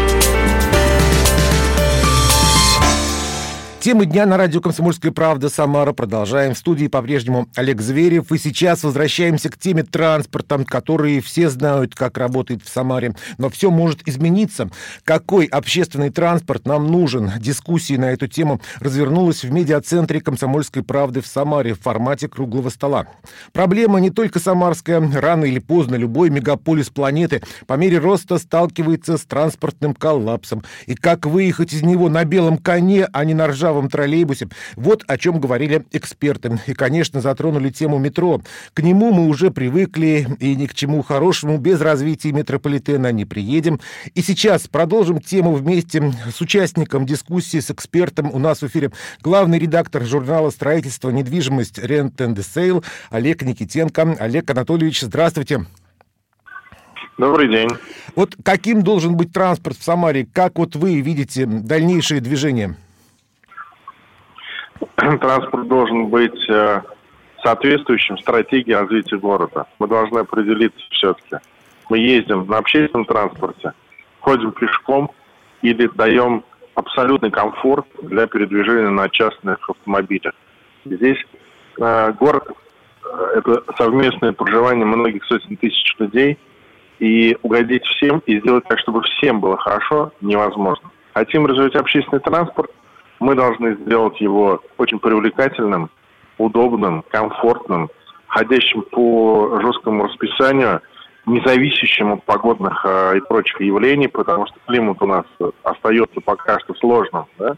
Темы 3.84 4.06
дня 4.06 4.26
на 4.26 4.38
радио 4.38 4.62
«Комсомольская 4.62 5.12
правда» 5.12 5.50
Самара. 5.50 5.92
Продолжаем. 5.92 6.54
В 6.54 6.58
студии 6.58 6.88
по-прежнему 6.88 7.50
Олег 7.54 7.82
Зверев. 7.82 8.32
И 8.32 8.38
сейчас 8.38 8.86
возвращаемся 8.86 9.50
к 9.50 9.58
теме 9.58 9.84
транспорта, 9.84 10.64
которые 10.64 11.20
все 11.20 11.50
знают, 11.50 11.94
как 11.94 12.18
работает 12.18 12.64
в 12.64 12.70
Самаре. 12.70 13.14
Но 13.38 13.50
все 13.50 13.70
может 13.70 14.08
измениться. 14.08 14.70
Какой 15.04 15.48
общественный 15.48 16.12
транспорт 16.12 16.66
нам 16.66 16.90
нужен? 16.90 17.34
Дискуссии 17.40 17.96
на 17.96 18.12
эту 18.12 18.28
тему 18.28 18.62
развернулась 18.80 19.44
в 19.44 19.52
медиацентре 19.52 20.22
«Комсомольской 20.22 20.82
правды» 20.82 21.20
в 21.20 21.28
Самаре 21.28 21.74
в 21.74 21.82
формате 21.82 22.30
круглого 22.30 22.70
стола. 22.70 23.08
Проблема 23.52 24.00
не 24.00 24.12
только 24.12 24.40
самарская. 24.40 25.02
Рано 25.14 25.44
или 25.44 25.60
поздно 25.60 25.96
любой 25.96 26.30
мегаполис 26.30 26.90
планеты 26.90 27.42
по 27.68 27.74
мере 27.74 27.98
роста 27.98 28.38
сталкивается 28.38 29.18
с 29.18 29.26
транспортным 29.26 29.94
коллапсом. 29.94 30.64
И 30.86 30.96
как 30.96 31.26
выехать 31.26 31.74
из 31.74 31.82
него 31.82 32.08
на 32.08 32.24
белом 32.24 32.58
коне, 32.58 33.10
а 33.12 33.26
не 33.26 33.34
на 33.34 33.48
ржавом 33.48 33.73
ржавом 33.74 33.90
троллейбусе. 33.90 34.48
Вот 34.76 35.04
о 35.08 35.18
чем 35.18 35.40
говорили 35.40 35.86
эксперты. 35.92 36.60
И, 36.68 36.74
конечно, 36.74 37.22
затронули 37.22 37.70
тему 37.70 37.98
метро. 37.98 38.42
К 38.74 38.82
нему 38.82 39.12
мы 39.12 39.28
уже 39.28 39.52
привыкли, 39.52 40.28
и 40.40 40.56
ни 40.56 40.68
к 40.68 40.74
чему 40.74 41.02
хорошему 41.02 41.58
без 41.58 41.82
развития 41.82 42.32
метрополитена 42.32 43.12
не 43.12 43.26
приедем. 43.26 43.80
И 44.14 44.22
сейчас 44.22 44.68
продолжим 44.68 45.20
тему 45.20 45.54
вместе 45.54 46.14
с 46.34 46.40
участником 46.42 47.06
дискуссии, 47.06 47.60
с 47.60 47.72
экспертом. 47.72 48.32
У 48.34 48.40
нас 48.40 48.62
в 48.62 48.68
эфире 48.68 48.92
главный 49.22 49.60
редактор 49.60 50.04
журнала 50.04 50.50
«Строительство. 50.50 51.10
Недвижимость. 51.10 51.80
Rent 51.80 52.16
and 52.18 52.36
Sale» 52.36 52.84
Олег 53.10 53.42
Никитенко. 53.42 54.18
Олег 54.20 54.50
Анатольевич, 54.50 55.02
здравствуйте. 55.02 55.66
Добрый 57.18 57.48
день. 57.48 57.70
Вот 58.16 58.36
каким 58.44 58.82
должен 58.82 59.16
быть 59.16 59.32
транспорт 59.32 59.78
в 59.78 59.84
Самаре? 59.84 60.28
Как 60.32 60.58
вот 60.58 60.76
вы 60.76 61.00
видите 61.00 61.46
дальнейшие 61.46 62.22
движения? 62.22 62.76
транспорт 64.96 65.68
должен 65.68 66.08
быть 66.08 66.50
э, 66.50 66.82
соответствующим 67.44 68.18
стратегии 68.18 68.72
развития 68.72 69.18
города. 69.18 69.68
Мы 69.80 69.88
должны 69.88 70.20
определиться 70.20 70.84
все-таки. 70.92 71.38
Мы 71.90 72.00
ездим 72.00 72.46
на 72.48 72.58
общественном 72.58 73.06
транспорте, 73.06 73.74
ходим 74.20 74.52
пешком 74.52 75.12
или 75.62 75.88
даем 75.96 76.44
абсолютный 76.76 77.30
комфорт 77.30 77.86
для 78.02 78.26
передвижения 78.28 78.90
на 78.90 79.10
частных 79.10 79.70
автомобилях. 79.70 80.34
Здесь 80.86 81.18
э, 81.80 82.14
город 82.20 82.48
э,– 83.04 83.18
это 83.36 83.64
совместное 83.78 84.32
проживание 84.32 84.86
многих 84.86 85.24
сотен 85.26 85.58
тысяч 85.58 85.96
людей, 86.00 86.38
и 87.00 87.38
угодить 87.42 87.84
всем 87.84 88.20
и 88.26 88.40
сделать 88.40 88.64
так, 88.66 88.80
чтобы 88.80 89.02
всем 89.02 89.42
было 89.42 89.58
хорошо, 89.58 90.14
невозможно. 90.22 90.90
Хотим 91.14 91.46
развивать 91.46 91.76
общественный 91.76 92.22
транспорт– 92.22 92.72
мы 93.24 93.36
должны 93.36 93.76
сделать 93.76 94.20
его 94.20 94.62
очень 94.78 95.00
привлекательным, 95.00 95.90
удобным, 96.38 97.04
комфортным, 97.10 97.90
ходящим 98.28 98.82
по 98.82 99.60
жесткому 99.62 100.04
расписанию, 100.04 100.82
независящим 101.26 102.14
от 102.14 102.24
погодных 102.26 102.86
э, 102.86 103.18
и 103.18 103.22
прочих 103.22 103.62
явлений, 103.62 104.10
потому 104.10 104.46
что 104.48 104.56
климат 104.68 105.02
у 105.02 105.08
нас 105.08 105.26
остается 105.64 106.20
пока 106.20 106.60
что 106.60 106.74
сложным, 106.76 107.26
да? 107.38 107.56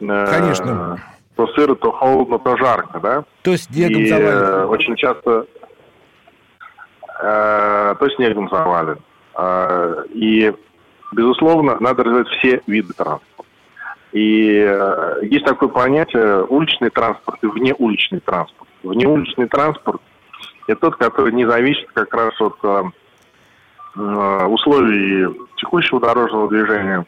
Э, 0.00 0.26
Конечно. 0.26 0.98
То 1.36 1.46
сыро, 1.48 1.76
то 1.76 1.92
холодно, 1.92 2.40
то 2.40 2.56
жарко, 2.56 2.98
да? 2.98 3.24
То 3.42 3.56
снегом 3.56 4.02
и, 4.02 4.06
завален. 4.06 4.36
Э, 4.36 4.64
очень 4.64 4.96
часто 4.96 5.46
э, 7.22 7.94
то 8.00 8.08
снегом 8.16 8.48
завален. 8.48 8.98
Э, 9.36 10.04
и, 10.12 10.52
безусловно, 11.12 11.76
надо 11.78 12.02
развивать 12.02 12.28
все 12.38 12.62
виды 12.66 12.92
транспорта. 12.94 13.47
И 14.12 14.64
э, 14.66 15.18
есть 15.22 15.44
такое 15.44 15.68
понятие 15.68 16.44
уличный 16.44 16.90
транспорт 16.90 17.38
и 17.42 17.46
внеуличный 17.46 18.20
транспорт. 18.20 18.68
Внеуличный 18.82 19.48
транспорт– 19.48 20.00
это 20.66 20.80
тот, 20.80 20.96
который 20.96 21.32
не 21.32 21.44
зависит 21.44 21.88
как 21.92 22.12
раз 22.14 22.40
от 22.40 22.56
э, 22.62 22.82
э 23.96 24.44
условий 24.46 25.26
текущего 25.56 26.00
дорожного 26.00 26.48
движения, 26.48 27.04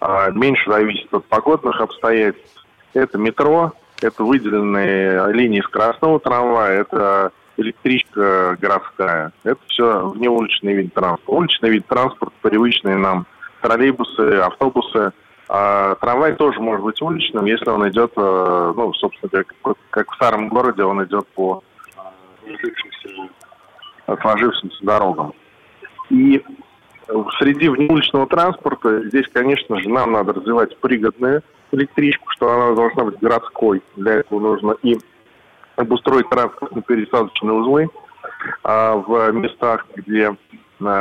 э, 0.00 0.32
меньше 0.32 0.68
зависит 0.68 1.12
от 1.14 1.24
погодных 1.26 1.80
обстоятельств. 1.80 2.64
Это 2.94 3.16
метро, 3.16 3.72
это 4.02 4.24
выделенные 4.24 5.32
линии 5.32 5.60
скоростного 5.60 6.18
трамвая, 6.18 6.80
это 6.80 7.30
электричка 7.58 8.56
городская. 8.60 9.32
Это 9.44 9.60
все 9.68 10.08
внеуличный 10.08 10.74
вид 10.74 10.94
транспорта. 10.94 11.30
Уличный 11.30 11.70
вид 11.70 11.86
транспорта, 11.86 12.34
привычные 12.42 12.96
нам 12.96 13.26
троллейбусы, 13.60 14.40
автобусы– 14.40 15.12
а 15.48 15.94
трамвай 15.96 16.34
тоже 16.34 16.60
может 16.60 16.84
быть 16.84 17.00
уличным, 17.00 17.46
если 17.46 17.70
он 17.70 17.88
идет, 17.88 18.12
э, 18.16 18.72
ну, 18.76 18.92
собственно, 18.94 19.44
как, 19.44 19.76
как 19.90 20.12
в 20.12 20.14
старом 20.16 20.48
городе, 20.48 20.84
он 20.84 21.02
идет 21.04 21.26
по 21.28 21.62
э, 22.44 22.54
сложившимся 24.20 24.84
дорогам. 24.84 25.32
И 26.10 26.42
среди 27.38 27.68
внеуличного 27.68 28.26
транспорта 28.26 29.08
здесь, 29.08 29.26
конечно 29.32 29.78
же, 29.80 29.88
нам 29.88 30.12
надо 30.12 30.34
развивать 30.34 30.76
пригодную 30.78 31.42
электричку, 31.72 32.30
что 32.30 32.50
она 32.52 32.74
должна 32.74 33.04
быть 33.04 33.18
городской. 33.20 33.82
Для 33.96 34.14
этого 34.14 34.40
нужно 34.40 34.76
и 34.82 34.98
обустроить 35.76 36.28
транспортно-пересадочные 36.28 37.52
узлы 37.52 37.88
а 38.64 38.96
в 38.96 39.32
местах, 39.32 39.86
где 39.94 40.36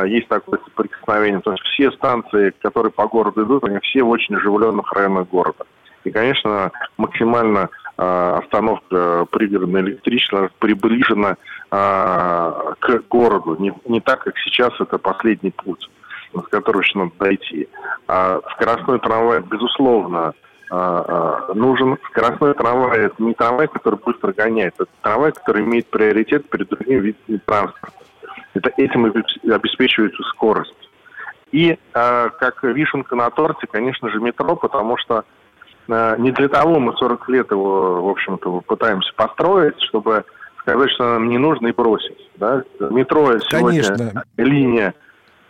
есть 0.08 0.28
такое 0.28 0.60
соприкосновение. 0.66 1.42
То 1.42 1.52
есть 1.52 1.64
все 1.64 1.92
станции, 1.92 2.54
которые 2.62 2.92
по 2.92 3.08
городу 3.08 3.44
идут, 3.46 3.64
они 3.64 3.80
все 3.80 4.04
в 4.04 4.10
очень 4.10 4.36
оживленных 4.36 4.92
районах 4.94 5.28
города. 5.30 5.66
И, 6.04 6.12
конечно, 6.12 6.72
максимально 6.98 7.70
остановка 7.98 9.26
пригородная 9.32 9.82
электричества 9.82 10.50
приближена 10.60 11.36
к 11.70 13.02
городу. 13.10 13.56
Не, 13.60 13.74
не 13.86 14.00
так, 14.00 14.24
как 14.24 14.38
сейчас 14.38 14.74
это 14.80 14.98
последний 14.98 15.52
путь, 15.52 15.90
с 16.34 16.48
которого 16.50 16.82
еще 16.82 17.00
надо 17.00 17.12
дойти. 17.20 17.68
А 18.08 18.40
скоростной 18.54 19.00
трамвай, 19.00 19.42
безусловно, 19.42 20.34
нужен. 20.70 21.98
Скоростной 22.12 22.54
трамвай– 22.54 23.00
это 23.06 23.24
не 23.24 23.34
трамвай, 23.34 23.68
который 23.68 24.00
быстро 24.06 24.32
гоняет, 24.32 24.76
это 24.78 24.92
трамвай, 25.02 25.32
который 25.32 25.64
имеет 25.64 25.90
приоритет 25.90 26.50
перед 26.50 26.70
другими 26.70 27.00
видами 27.00 27.42
транспорта. 27.46 27.98
Это 28.58 28.72
этим 28.78 29.06
обеспечивается 29.06 30.24
скорость. 30.24 30.74
И 31.52 31.72
э, 31.72 31.78
как 32.40 32.64
вишенка 32.64 33.16
на 33.16 33.30
торте, 33.30 33.68
конечно 33.68 34.10
же, 34.10 34.20
метро, 34.20 34.56
потому 34.56 34.98
что 34.98 35.24
э, 35.88 36.16
не 36.18 36.32
для 36.32 36.50
того 36.50 36.80
мы 36.80 36.94
40 36.94 37.30
лет 37.30 37.52
его, 37.52 38.02
в 38.02 38.10
общем-то, 38.10 38.62
пытаемся 38.62 39.14
построить, 39.16 39.80
чтобы 39.84 40.26
сказать, 40.60 40.92
что 40.92 41.04
нам 41.04 41.30
не 41.30 41.38
нужно 41.38 41.68
и 41.68 41.72
бросить. 41.72 42.18
Да? 42.36 42.64
Метро 42.80 43.40
сегодня, 43.40 43.84
конечно. 43.84 44.24
линия 44.38 44.94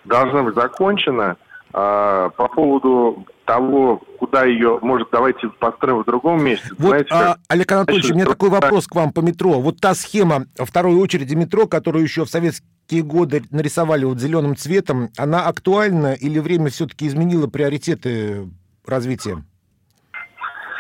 должна 0.06 0.44
быть 0.44 0.56
закончена. 0.56 1.38
Э, 1.74 2.30
по 2.38 2.48
поводу 2.48 3.26
того, 3.46 4.02
куда 4.20 4.46
ее, 4.46 4.78
может, 4.82 5.10
давайте 5.12 5.50
построим 5.50 6.00
в 6.00 6.06
другом 6.06 6.44
месте. 6.44 6.70
Вот, 6.78 6.90
Знаете, 6.90 7.10
а, 7.12 7.38
Олег 7.48 7.72
Анатольевич, 7.72 8.12
у 8.12 8.14
меня 8.14 8.26
такой 8.26 8.50
вопрос 8.50 8.88
к 8.88 8.96
вам 8.96 9.12
по 9.12 9.22
метро. 9.22 9.60
Вот 9.60 9.80
та 9.80 9.96
схема 9.96 10.46
второй 10.58 10.96
очереди 10.96 11.34
метро, 11.34 11.66
которую 11.66 12.04
еще 12.04 12.26
в 12.26 12.30
советские 12.30 12.70
годы 12.96 13.44
нарисовали 13.52 14.06
вот 14.06 14.20
зеленым 14.20 14.56
цветом, 14.56 15.10
она 15.18 15.48
актуальна 15.48 16.14
или 16.14 16.40
время 16.40 16.70
все-таки 16.70 17.08
изменило 17.08 17.48
приоритеты 17.48 18.50
развития? 18.86 19.44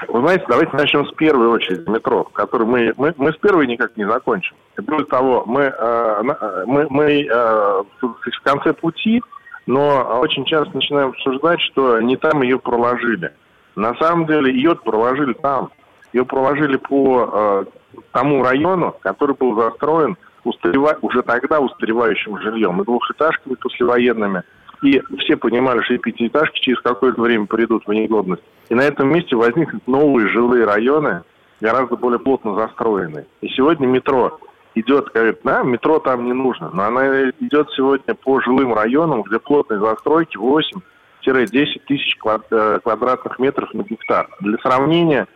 Вы 0.07 0.21
знаете, 0.21 0.45
давайте 0.47 0.75
начнем 0.77 1.05
с 1.05 1.13
первой 1.13 1.47
очереди 1.47 1.89
метро, 1.89 2.23
который 2.23 2.67
мы, 2.67 2.93
мы, 2.97 3.13
мы 3.17 3.31
с 3.33 3.37
первой 3.37 3.67
никак 3.67 3.97
не 3.97 4.07
закончим. 4.07 4.55
Более 4.77 5.07
того, 5.07 5.43
мы, 5.45 5.63
э, 5.63 5.73
э 5.75 6.63
мы, 6.65 6.87
мы 6.89 7.23
э, 7.23 7.83
в 8.01 8.43
конце 8.43 8.73
пути 8.73 9.21
но 9.67 10.19
очень 10.21 10.45
часто 10.45 10.73
начинаем 10.73 11.09
обсуждать, 11.09 11.61
что 11.61 11.99
не 11.99 12.15
там 12.15 12.41
ее 12.41 12.57
проложили. 12.57 13.33
На 13.75 13.93
самом 13.95 14.25
деле 14.25 14.51
ее 14.51 14.75
проложили 14.75 15.33
там. 15.33 15.69
Ее 16.13 16.25
проложили 16.25 16.77
по 16.77 17.29
э, 17.31 17.65
тому 18.13 18.43
району, 18.43 18.95
который 19.01 19.35
был 19.35 19.59
застроен 19.61 20.17
устарева... 20.47 20.97
уже 21.01 21.21
тогда 21.21 21.59
устаревающим 21.59 22.39
жильем 22.41 22.81
и 22.81 22.85
двухэтажками 22.85 23.55
послевоенными. 23.55 24.43
И 24.83 25.01
все 25.19 25.37
понимали, 25.37 25.81
что 25.81 25.95
и 25.95 25.97
пятиэтажки 25.97 26.59
через 26.59 26.79
какое-то 26.81 27.21
время 27.21 27.45
придут 27.47 27.87
в 27.87 27.93
негодность. 27.93 28.43
И 28.69 28.75
на 28.75 28.81
этом 28.81 29.11
месте 29.11 29.35
возникнут 29.35 29.87
новые 29.87 30.27
жилые 30.27 30.65
районы, 30.65 31.23
гораздо 31.61 31.95
более 31.95 32.19
плотно 32.19 32.53
застроенные. 32.53 33.25
И 33.41 33.47
сегодня 33.49 33.87
метро 33.87 34.39
идет, 34.75 35.09
говорит, 35.13 35.39
да, 35.43 35.63
метро 35.63 35.99
там 35.99 36.25
не 36.25 36.33
нужно, 36.33 36.69
но 36.71 36.83
она 36.83 37.29
идет 37.39 37.69
сегодня 37.75 38.13
по 38.13 38.39
жилым 38.41 38.73
районам, 38.73 39.23
где 39.23 39.39
плотные 39.39 39.79
застройки 39.79 40.37
8-10 40.37 41.81
тысяч 41.87 42.17
э, 42.23 42.79
квадратных 42.83 43.39
метров 43.39 43.73
на 43.73 43.81
гектар. 43.81 44.29
Для 44.39 44.57
сравнения, 44.59 45.27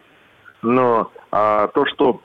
но 0.61 1.11
а, 1.31 1.67
то, 1.69 1.85
что 1.87 2.21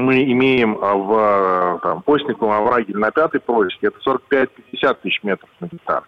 мы 0.00 0.24
имеем 0.24 0.78
а, 0.80 0.94
в 0.94 1.80
там, 1.82 2.02
Постниковом 2.02 2.52
овраге 2.52 2.92
или 2.92 2.98
на 2.98 3.10
пятой 3.10 3.40
просеке, 3.40 3.88
это 3.88 3.98
45-50 4.04 4.96
тысяч 5.02 5.22
метров 5.22 5.48
на 5.60 5.66
гектар. 5.66 6.04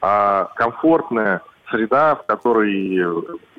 А 0.00 0.44
комфортная 0.56 1.42
среда, 1.70 2.16
в 2.16 2.26
которой 2.26 3.04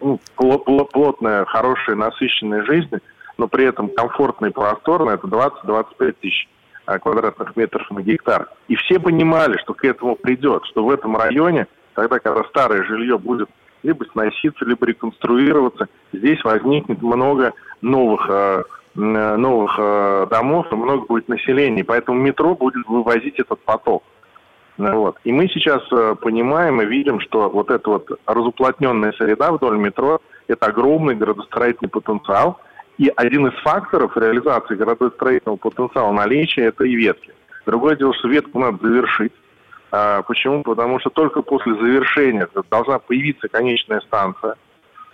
ну, 0.01 0.19
плотная, 0.35 1.45
хорошая, 1.45 1.95
насыщенная 1.95 2.63
жизнь– 2.63 2.97
но 3.39 3.47
при 3.47 3.65
этом 3.65 3.89
комфортно 3.89 4.47
и 4.47 4.51
просторно, 4.51 5.11
это 5.11 5.25
20-25 5.27 6.15
тысяч 6.21 6.47
а, 6.85 6.99
квадратных 6.99 7.55
метров 7.55 7.89
на 7.89 8.01
гектар. 8.01 8.49
И 8.67 8.75
все 8.75 8.99
понимали, 8.99 9.57
что 9.59 9.73
к 9.73 9.85
этому 9.85 10.15
придет, 10.17 10.65
что 10.65 10.83
в 10.83 10.91
этом 10.91 11.15
районе, 11.15 11.67
тогда, 11.93 12.19
когда 12.19 12.43
старое 12.43 12.83
жилье 12.83 13.17
будет 13.17 13.49
либо 13.81 14.03
сноситься, 14.11 14.65
либо 14.65 14.85
реконструироваться, 14.85 15.87
здесь 16.11 16.43
возникнет 16.43 17.01
много 17.01 17.53
новых, 17.81 18.25
э, 18.29 18.63
новых 18.95 19.75
э, 19.77 20.27
домов 20.29 20.67
и 20.71 20.75
много 20.75 21.05
будет 21.05 21.29
населения. 21.29 21.83
Поэтому 21.83 22.19
метро 22.19 22.55
будет 22.55 22.85
вывозить 22.87 23.39
этот 23.39 23.59
поток. 23.61 24.03
Вот. 24.77 25.17
И 25.23 25.31
мы 25.31 25.47
сейчас 25.47 25.81
э, 25.91 26.15
понимаем 26.21 26.81
и 26.81 26.85
видим, 26.85 27.19
что 27.19 27.49
вот 27.49 27.69
эта 27.69 27.89
вот 27.89 28.09
разуплотненная 28.25 29.11
среда 29.13 29.51
вдоль 29.51 29.77
метро– 29.77 30.19
это 30.47 30.67
огромный 30.67 31.15
градостроительный 31.15 31.89
потенциал– 31.89 32.59
и 32.99 33.09
один 33.15 33.47
из 33.47 33.57
факторов 33.61 34.15
реализации 34.17 34.75
градостроительного 34.75 35.55
потенциала 35.55 36.11
наличия– 36.11 36.63
это 36.65 36.83
и 36.83 36.95
ветки. 36.95 37.33
Другое 37.65 37.95
дело, 37.95 38.13
что 38.13 38.27
ветку 38.27 38.59
надо 38.59 38.85
завершить. 38.85 39.31
А, 39.89 40.21
почему? 40.23 40.63
Потому 40.63 40.99
что 40.99 41.09
только 41.09 41.41
после 41.41 41.75
завершения 41.75 42.45
должна 42.69 42.99
появиться 42.99 43.47
конечная 43.47 44.01
станция, 44.01 44.55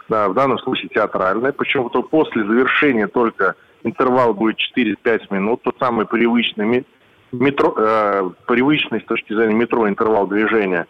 да, 0.10 0.30
в 0.30 0.34
данном 0.34 0.58
случае 0.60 0.90
театральная. 0.90 1.52
Почему? 1.52 1.90
То 1.90 2.02
после 2.02 2.44
завершения 2.44 3.06
только 3.06 3.54
интервал 3.86 4.34
будет 4.34 4.58
4-5 4.78 5.34
минут, 5.34 5.62
тот 5.64 5.78
самый 5.80 6.06
привычный 6.06 6.86
метро, 7.32 7.74
э, 7.78 8.30
привычный 8.48 9.02
с 9.02 9.06
точки 9.06 9.34
зрения 9.34 9.56
метро 9.56 9.88
интервал 9.88 10.28
движения. 10.28 10.88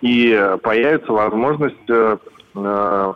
И 0.00 0.56
появится 0.62 1.12
возможность 1.12 1.88
э, 1.88 2.18
э 2.54 3.12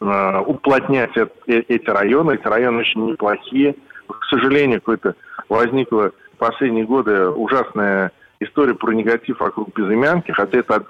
Э, 0.00 0.40
уплотнять 0.46 1.16
э, 1.16 1.26
эти 1.46 1.90
районы. 1.90 2.34
Эти 2.34 2.46
районы 2.46 2.80
очень 2.80 3.04
неплохие. 3.04 3.74
К 4.06 4.24
сожалению, 4.30 4.80
какой-то 4.80 5.16
возникла 5.48 6.12
в 6.34 6.38
последние 6.38 6.84
годы 6.84 7.28
ужасная 7.28 8.12
история 8.38 8.74
про 8.74 8.92
негатив 8.92 9.40
вокруг 9.40 9.74
Безымянки, 9.74 10.30
хотя 10.30 10.58
это 10.60 10.84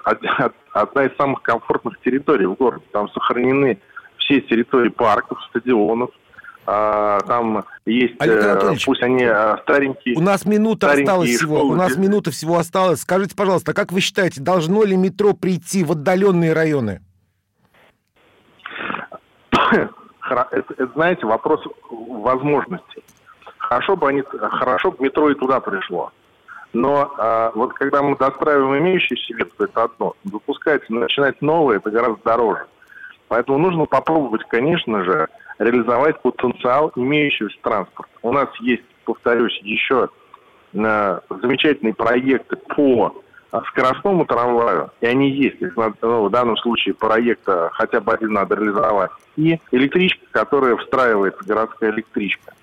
одна 0.73 1.05
из 1.05 1.15
самых 1.17 1.41
комфортных 1.41 1.99
территорий 2.01 2.45
в 2.45 2.53
городе. 2.53 2.85
Там 2.91 3.09
сохранены 3.09 3.79
все 4.17 4.41
территории 4.41 4.89
парков, 4.89 5.41
стадионов, 5.49 6.11
там 7.27 7.65
есть, 7.85 8.15
э, 8.19 8.75
пусть 8.85 9.01
они 9.01 9.27
старенькие. 9.63 10.15
У 10.17 10.21
нас 10.21 10.45
минута 10.45 10.91
осталась 10.91 11.29
всего. 11.29 11.61
У 11.61 11.75
нас 11.75 11.97
минута 11.97 12.31
всего 12.31 12.57
осталась. 12.57 13.01
Скажите, 13.01 13.35
пожалуйста, 13.35 13.73
как 13.73 13.91
вы 13.91 14.01
считаете, 14.01 14.41
должно 14.41 14.83
ли 14.83 14.95
метро 14.95 15.33
прийти 15.33 15.83
в 15.83 15.93
отдаленные 15.93 16.53
районы? 16.53 17.01
это, 20.51 20.87
знаете, 20.95 21.25
вопрос 21.25 21.61
возможностей. 21.89 23.03
Хорошо 23.57 23.95
бы 23.95 24.09
они, 24.09 24.21
хорошо 24.21 24.91
бы 24.91 25.05
метро 25.05 25.29
и 25.29 25.35
туда 25.35 25.59
пришло. 25.59 26.11
Но 26.73 27.11
а, 27.17 27.51
вот 27.55 27.73
когда 27.73 28.01
мы 28.03 28.15
достраиваем 28.15 28.77
имеющиеся 28.83 29.33
ветку, 29.33 29.63
это 29.63 29.83
одно. 29.83 30.13
Выпускать, 30.23 30.87
начинать 30.89 31.41
новое, 31.41 31.77
это 31.77 31.89
гораздо 31.89 32.19
дороже. 32.23 32.65
Поэтому 33.27 33.57
нужно 33.57 33.85
попробовать, 33.85 34.43
конечно 34.47 35.03
же, 35.03 35.27
реализовать 35.59 36.21
потенциал 36.21 36.91
имеющегося 36.95 37.57
транспорта. 37.61 38.11
У 38.23 38.31
нас 38.31 38.49
есть, 38.61 38.83
повторюсь, 39.05 39.57
еще 39.61 40.09
э, 40.73 41.19
замечательные 41.29 41.93
проекты 41.93 42.55
по 42.55 43.21
а 43.51 43.63
скоростному 43.63 44.25
трамваю, 44.25 44.91
и 45.01 45.07
они 45.07 45.31
есть, 45.31 45.57
ну, 45.59 46.23
в 46.25 46.29
данном 46.29 46.55
случае 46.57 46.93
проекта 46.93 47.71
хотя 47.73 47.99
бы 47.99 48.13
один 48.13 48.33
надо 48.33 48.53
реализовать, 48.55 49.09
и 49.37 49.59
электричка, 49.71 50.23
которая 50.29 50.75
встраивается, 50.75 51.43
городская 51.45 51.89
электричка. 51.89 52.53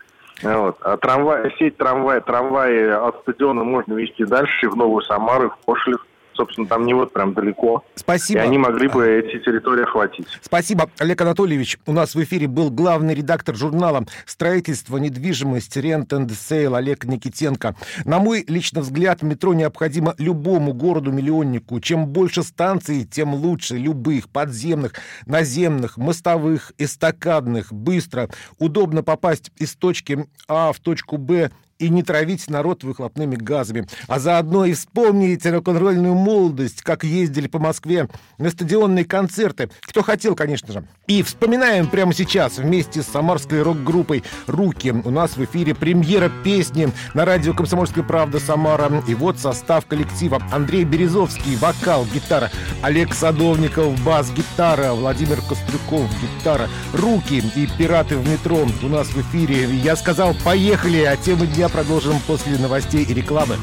Вот. 0.42 0.76
А 0.82 0.96
трамвай, 0.96 1.52
сеть 1.59 1.76
трамвая, 1.76 2.20
трамваи 2.20 2.90
от 2.90 3.20
стадиона 3.22 3.64
можно 3.64 3.94
вести 3.94 4.24
дальше 4.24 4.68
в 4.68 4.76
Новую 4.76 5.02
Самару, 5.02 5.50
в 5.50 5.56
Кошлев, 5.64 6.06
собственно, 6.37 6.66
там 6.66 6.87
не 6.87 6.94
вот 6.94 7.12
прям 7.12 7.35
далеко. 7.35 7.85
Спасибо. 7.94 8.40
И 8.40 8.42
они 8.42 8.59
могли 8.59 8.88
бы 8.88 9.07
эти 9.07 9.42
территории 9.42 9.83
охватить. 9.83 10.27
Спасибо. 10.42 10.90
Олег 10.99 11.20
Анатольевич, 11.20 11.79
у 11.87 11.92
нас 11.92 12.14
в 12.14 12.22
эфире 12.22 12.46
был 12.46 12.70
главный 12.70 13.14
редактор 13.14 13.57
журнала 13.57 14.05
«Строительство, 14.27 14.99
недвижимость, 14.99 15.77
rent 15.76 16.12
and 16.12 16.31
sale» 16.32 16.74
Олег 16.75 17.05
Никитенко. 17.05 17.75
На 18.05 18.18
мой 18.18 18.44
личный 18.46 18.83
взгляд, 18.83 19.22
метро 19.22 19.55
необходимо 19.55 20.14
любому 20.18 20.72
городу-миллионнику. 20.72 21.81
Чем 21.81 22.07
больше 22.07 22.42
станций, 22.42 23.05
тем 23.05 23.35
лучше. 23.35 23.77
Любых, 23.77 24.29
подземных, 24.29 24.92
наземных, 25.27 25.96
мостовых, 25.96 26.72
эстакадных, 26.79 27.72
быстро. 27.72 28.29
Удобно 28.59 29.03
попасть 29.03 29.51
из 29.57 29.75
точки 29.75 30.27
А 30.49 30.72
в 30.72 30.81
точку 30.81 31.16
Б 31.16 31.51
и 31.78 31.88
не 31.88 32.02
травить 32.02 32.48
народ 32.48 32.84
выхлопными 32.84 33.36
газами. 33.36 33.86
А 34.08 34.18
заодно 34.18 34.64
и 34.64 34.72
вспомните 34.72 35.50
рок-н-ролльную 35.50 36.14
молодость, 36.14 36.82
как 36.82 37.04
ездили 37.04 37.48
по 37.48 37.58
Москве 37.58 38.08
на 38.38 38.50
стадионные 38.50 39.04
концерты. 39.04 39.70
Кто 39.82 40.02
хотел, 40.02 40.34
конечно 40.34 40.72
же. 40.72 40.84
И 41.06 41.22
вспоминаем 41.22 41.88
прямо 41.88 42.14
сейчас 42.14 42.58
вместе 42.58 43.02
с 43.02 43.06
самарской 43.06 43.62
рок-группой 43.62 44.24
«Руки». 44.46 44.90
У 44.90 45.10
нас 45.10 45.36
в 45.36 45.44
эфире 45.44 45.74
премьера 45.74 46.30
песни 46.44 46.88
на 47.14 47.24
радио 47.24 47.52
«Комсомольская 47.54 48.04
правда» 48.04 48.40
Самара. 48.40 49.02
И 49.08 49.14
вот 49.14 49.38
состав 49.38 49.86
коллектива. 49.86 50.40
Андрей 50.52 50.84
Березовский, 50.84 51.56
вокал, 51.56 52.06
гитара. 52.12 52.50
Олег 52.82 53.14
Садовников, 53.14 54.02
бас, 54.04 54.30
гитара. 54.30 54.92
Владимир 54.92 55.40
Кострюков, 55.42 56.08
гитара. 56.20 56.68
«Руки» 56.92 57.42
и 57.54 57.68
«Пираты 57.78 58.16
в 58.16 58.28
метро» 58.28 58.66
у 58.82 58.88
нас 58.88 59.08
в 59.08 59.20
эфире. 59.20 59.66
Я 59.76 59.96
сказал, 59.96 60.34
поехали, 60.44 61.02
а 61.02 61.16
темы 61.16 61.46
дня 61.46 61.65
продолжим 61.68 62.20
после 62.26 62.59
новостей 62.59 63.05
и 63.05 63.14
рекламы. 63.14 63.57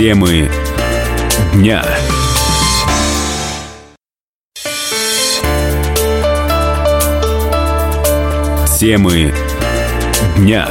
Темы 0.00 0.48
дня. 1.52 1.84
Темы 8.78 9.34
дня. 10.38 10.66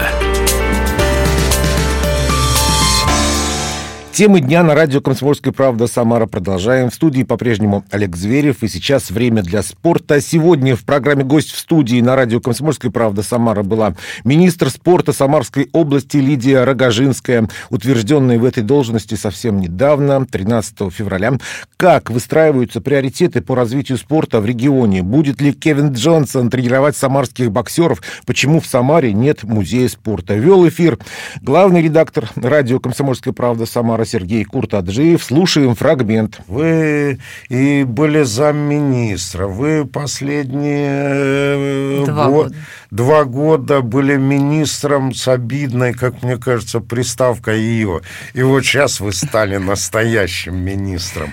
Темы 4.20 4.42
дня 4.42 4.64
на 4.64 4.76
радио 4.76 5.00
«Комсомольская 5.00 5.54
правда» 5.54 5.88
Самара 5.88 6.26
продолжаем. 6.26 6.90
В 6.90 6.94
студии 6.94 7.24
по-прежнему 7.24 7.86
Олег 7.90 8.18
Зверев. 8.18 8.64
И 8.64 8.68
сейчас 8.68 9.12
время 9.12 9.44
для 9.44 9.64
спорта. 9.64 10.20
Сегодня 10.20 10.76
в 10.76 10.84
программе 10.84 11.24
«Гость 11.24 11.52
в 11.52 11.58
студии» 11.58 12.02
на 12.02 12.18
радио 12.18 12.42
«Комсомольская 12.42 12.92
правда» 12.92 13.24
Самара 13.24 13.64
была 13.64 13.96
министр 14.26 14.72
спорта 14.72 15.14
Самарской 15.14 15.70
области 15.72 16.18
Лидия 16.18 16.66
Рогожинская, 16.66 17.48
утвержденная 17.70 18.38
в 18.38 18.44
этой 18.44 18.62
должности 18.62 19.16
совсем 19.16 19.62
недавно, 19.62 20.26
13 20.26 20.92
февраля. 20.92 21.38
Как 21.78 22.10
выстраиваются 22.10 22.82
приоритеты 22.82 23.40
по 23.40 23.56
развитию 23.56 23.98
спорта 23.98 24.42
в 24.42 24.46
регионе? 24.46 25.02
Будет 25.02 25.40
ли 25.40 25.54
Кевин 25.54 25.94
Джонсон 25.94 26.50
тренировать 26.50 26.98
самарских 26.98 27.54
боксеров? 27.54 28.02
Почему 28.26 28.60
в 28.60 28.66
Самаре 28.66 29.14
нет 29.14 29.44
музея 29.44 29.88
спорта? 29.88 30.34
Вел 30.34 30.68
эфир 30.68 31.00
главный 31.42 31.82
редактор 31.82 32.30
радио 32.36 32.82
«Комсомольская 32.82 33.34
правда» 33.34 33.66
Самара 33.66 34.09
Сергей 34.10 34.44
Куртаджиев. 34.44 35.24
Слушаем 35.24 35.76
фрагмент. 35.76 36.42
Вы 36.48 37.20
и 37.50 37.84
были 37.84 38.24
замминистра, 38.24 39.46
вы 39.48 39.86
последние 39.86 42.06
два, 42.06 42.30
год, 42.30 42.48
года. 42.48 42.56
два 42.92 43.24
года 43.26 43.82
были 43.82 44.18
министром 44.18 45.14
с 45.14 45.28
обидной, 45.28 45.94
как 45.94 46.24
мне 46.24 46.38
кажется, 46.38 46.80
приставкой 46.80 47.60
«ее». 47.60 48.02
И 48.34 48.42
вот 48.42 48.66
сейчас 48.66 49.00
вы 49.00 49.14
стали 49.14 49.58
настоящим 49.58 50.58
министром. 50.58 51.32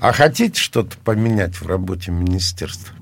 А 0.00 0.10
хотите 0.12 0.60
что-то 0.60 0.96
поменять 1.04 1.60
в 1.60 1.66
работе 1.66 2.10
министерства? 2.10 2.95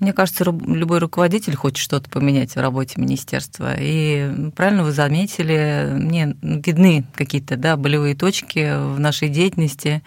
Мне 0.00 0.12
кажется, 0.12 0.44
любой 0.44 0.98
руководитель 0.98 1.56
хочет 1.56 1.78
что-то 1.78 2.08
поменять 2.08 2.54
в 2.54 2.60
работе 2.60 3.00
министерства. 3.00 3.74
И 3.76 4.50
правильно 4.54 4.84
вы 4.84 4.92
заметили, 4.92 5.88
мне 5.92 6.36
видны 6.40 7.04
какие-то 7.14 7.56
да, 7.56 7.76
болевые 7.76 8.14
точки 8.14 8.94
в 8.94 9.00
нашей 9.00 9.28
деятельности. 9.28 10.02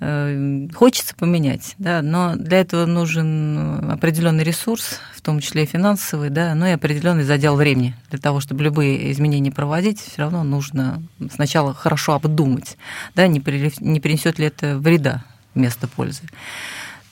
Э, 0.00 0.68
хочется 0.72 1.16
поменять, 1.16 1.74
да, 1.78 2.02
но 2.02 2.36
для 2.36 2.60
этого 2.60 2.86
нужен 2.86 3.90
определенный 3.90 4.44
ресурс, 4.44 5.00
в 5.12 5.20
том 5.22 5.40
числе 5.40 5.64
и 5.64 5.66
финансовый, 5.66 6.30
да, 6.30 6.54
но 6.54 6.68
и 6.68 6.72
определенный 6.72 7.24
задел 7.24 7.56
времени. 7.56 7.96
Для 8.10 8.20
того, 8.20 8.38
чтобы 8.38 8.62
любые 8.62 9.10
изменения 9.10 9.50
проводить, 9.50 10.00
все 10.00 10.22
равно 10.22 10.44
нужно 10.44 11.02
сначала 11.34 11.74
хорошо 11.74 12.14
обдумать, 12.14 12.76
да, 13.16 13.26
не, 13.26 13.40
принесет 13.40 14.38
ли 14.38 14.46
это 14.46 14.78
вреда 14.78 15.24
вместо 15.54 15.88
пользы. 15.88 16.22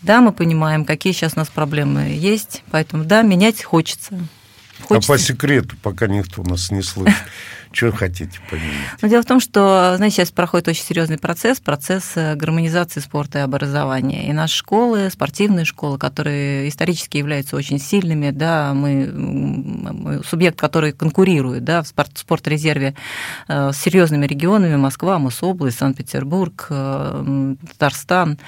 Да, 0.02 0.20
мы 0.20 0.32
понимаем, 0.32 0.84
какие 0.84 1.12
сейчас 1.12 1.34
у 1.36 1.40
нас 1.40 1.48
проблемы 1.48 2.10
есть, 2.10 2.62
поэтому 2.70 3.04
да, 3.04 3.22
менять 3.22 3.62
хочется. 3.62 4.18
Хочется. 4.82 5.12
А 5.12 5.16
по 5.16 5.18
секрету, 5.18 5.76
пока 5.82 6.06
никто 6.06 6.42
нас 6.42 6.70
не 6.70 6.82
слышит, 6.82 7.16
что 7.72 7.92
хотите 7.92 8.38
поменять? 8.50 8.72
Но 9.00 9.08
дело 9.08 9.22
в 9.22 9.26
том, 9.26 9.40
что, 9.40 9.94
знаете, 9.96 10.16
сейчас 10.16 10.30
проходит 10.30 10.68
очень 10.68 10.84
серьезный 10.84 11.18
процесс, 11.18 11.60
процесс 11.60 12.12
э, 12.14 12.34
гармонизации 12.34 13.00
спорта 13.00 13.38
и 13.38 13.42
образования. 13.42 14.28
И 14.28 14.32
наши 14.32 14.56
школы, 14.56 15.10
спортивные 15.10 15.64
школы, 15.64 15.98
которые 15.98 16.68
исторически 16.68 17.16
являются 17.16 17.56
очень 17.56 17.78
сильными, 17.78 18.30
да, 18.30 18.74
мы, 18.74 19.10
мы 19.12 20.24
субъект, 20.24 20.58
который 20.58 20.92
конкурирует, 20.92 21.64
да, 21.64 21.82
в 21.82 21.88
спорт, 21.88 22.10
спорт-резерве 22.14 22.94
э, 23.48 23.72
с 23.72 23.76
серьезными 23.76 24.26
регионами, 24.26 24.76
Москва, 24.76 25.18
Мособласть, 25.18 25.78
Санкт-Петербург, 25.78 26.66
э, 26.70 27.54
Татарстан, 27.72 28.38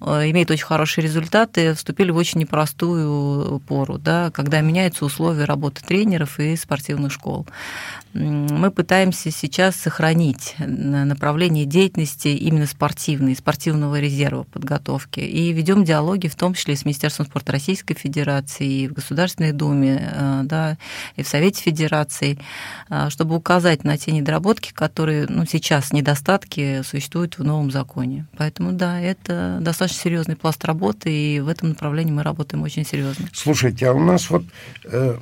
имеют 0.00 0.50
очень 0.50 0.64
хорошие 0.64 1.04
результаты, 1.04 1.74
вступили 1.74 2.10
в 2.10 2.16
очень 2.16 2.40
непростую 2.40 3.60
пору, 3.60 3.98
да, 3.98 4.30
когда 4.30 4.60
меняются 4.60 5.04
условия 5.04 5.44
работы 5.44 5.82
тренеров 5.84 6.38
и 6.38 6.56
спортивных 6.56 7.12
школ 7.12 7.46
мы 8.12 8.72
пытаемся 8.72 9.30
сейчас 9.30 9.76
сохранить 9.76 10.56
направление 10.58 11.64
деятельности 11.64 12.28
именно 12.28 12.66
спортивной, 12.66 13.36
спортивного 13.36 14.00
резерва 14.00 14.44
подготовки. 14.44 15.20
И 15.20 15.52
ведем 15.52 15.84
диалоги, 15.84 16.26
в 16.26 16.34
том 16.34 16.54
числе 16.54 16.74
с 16.74 16.84
Министерством 16.84 17.26
спорта 17.26 17.52
Российской 17.52 17.94
Федерации, 17.94 18.66
и 18.66 18.88
в 18.88 18.94
Государственной 18.94 19.52
Думе, 19.52 20.10
э, 20.12 20.40
да, 20.44 20.76
и 21.14 21.22
в 21.22 21.28
Совете 21.28 21.62
Федерации, 21.62 22.38
э, 22.88 23.10
чтобы 23.10 23.36
указать 23.36 23.84
на 23.84 23.96
те 23.96 24.10
недоработки, 24.10 24.72
которые 24.72 25.26
ну, 25.28 25.44
сейчас 25.46 25.92
недостатки 25.92 26.82
существуют 26.82 27.38
в 27.38 27.44
новом 27.44 27.70
законе. 27.70 28.26
Поэтому, 28.36 28.72
да, 28.72 29.00
это 29.00 29.58
достаточно 29.60 29.89
серьезный 29.94 30.36
пласт 30.36 30.64
работы, 30.64 31.10
и 31.10 31.40
в 31.40 31.48
этом 31.48 31.70
направлении 31.70 32.12
мы 32.12 32.22
работаем 32.22 32.62
очень 32.62 32.84
серьезно. 32.84 33.28
Слушайте, 33.32 33.86
а 33.88 33.92
у 33.92 34.00
нас 34.00 34.30
вот 34.30 34.44
э, 34.84 35.16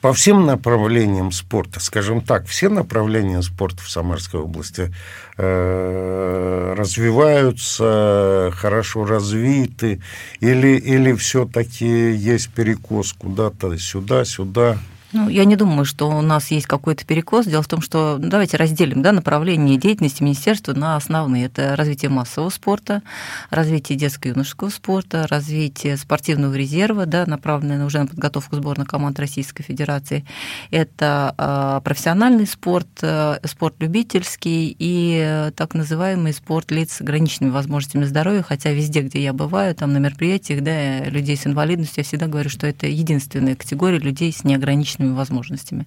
по 0.00 0.12
всем 0.12 0.46
направлениям 0.46 1.32
спорта, 1.32 1.80
скажем 1.80 2.20
так, 2.20 2.46
все 2.46 2.68
направления 2.68 3.42
спорта 3.42 3.82
в 3.82 3.90
Самарской 3.90 4.40
области 4.40 4.92
э, 5.36 6.74
развиваются, 6.76 8.52
хорошо 8.54 9.04
развиты, 9.04 10.00
или, 10.40 10.76
или 10.78 11.12
все-таки 11.14 11.86
есть 11.86 12.50
перекос 12.50 13.12
куда-то 13.12 13.78
сюда, 13.78 14.24
сюда? 14.24 14.78
Ну, 15.16 15.30
я 15.30 15.46
не 15.46 15.56
думаю, 15.56 15.86
что 15.86 16.10
у 16.10 16.20
нас 16.20 16.50
есть 16.50 16.66
какой-то 16.66 17.06
перекос. 17.06 17.46
Дело 17.46 17.62
в 17.62 17.68
том, 17.68 17.80
что 17.80 18.18
ну, 18.20 18.28
давайте 18.28 18.58
разделим 18.58 19.00
да, 19.00 19.12
направление 19.12 19.78
деятельности 19.78 20.22
министерства 20.22 20.74
на 20.74 20.96
основные. 20.96 21.46
Это 21.46 21.74
развитие 21.74 22.10
массового 22.10 22.50
спорта, 22.50 23.02
развитие 23.48 23.96
детско-юношеского 23.96 24.68
спорта, 24.68 25.26
развитие 25.26 25.96
спортивного 25.96 26.54
резерва, 26.54 27.06
да, 27.06 27.24
направленное 27.24 27.86
уже 27.86 28.00
на 28.00 28.06
подготовку 28.06 28.56
сборных 28.56 28.88
команд 28.88 29.18
Российской 29.18 29.62
Федерации. 29.62 30.26
Это 30.70 31.34
э, 31.38 31.80
профессиональный 31.82 32.46
спорт, 32.46 32.88
э, 33.00 33.38
спорт 33.44 33.76
любительский 33.78 34.76
и 34.78 35.18
э, 35.24 35.50
так 35.56 35.72
называемый 35.72 36.34
спорт 36.34 36.70
лиц 36.70 36.92
с 36.92 37.00
ограниченными 37.00 37.52
возможностями 37.52 38.04
здоровья, 38.04 38.42
хотя 38.42 38.70
везде, 38.70 39.00
где 39.00 39.22
я 39.22 39.32
бываю, 39.32 39.74
там 39.74 39.94
на 39.94 39.96
мероприятиях, 39.96 40.62
да, 40.62 41.08
людей 41.08 41.38
с 41.38 41.46
инвалидностью, 41.46 42.00
я 42.00 42.04
всегда 42.04 42.26
говорю, 42.26 42.50
что 42.50 42.66
это 42.66 42.86
единственная 42.86 43.56
категория 43.56 43.98
людей 43.98 44.30
с 44.30 44.44
неограниченными 44.44 45.05
ограниченными 45.06 45.16
возможностями. 45.16 45.86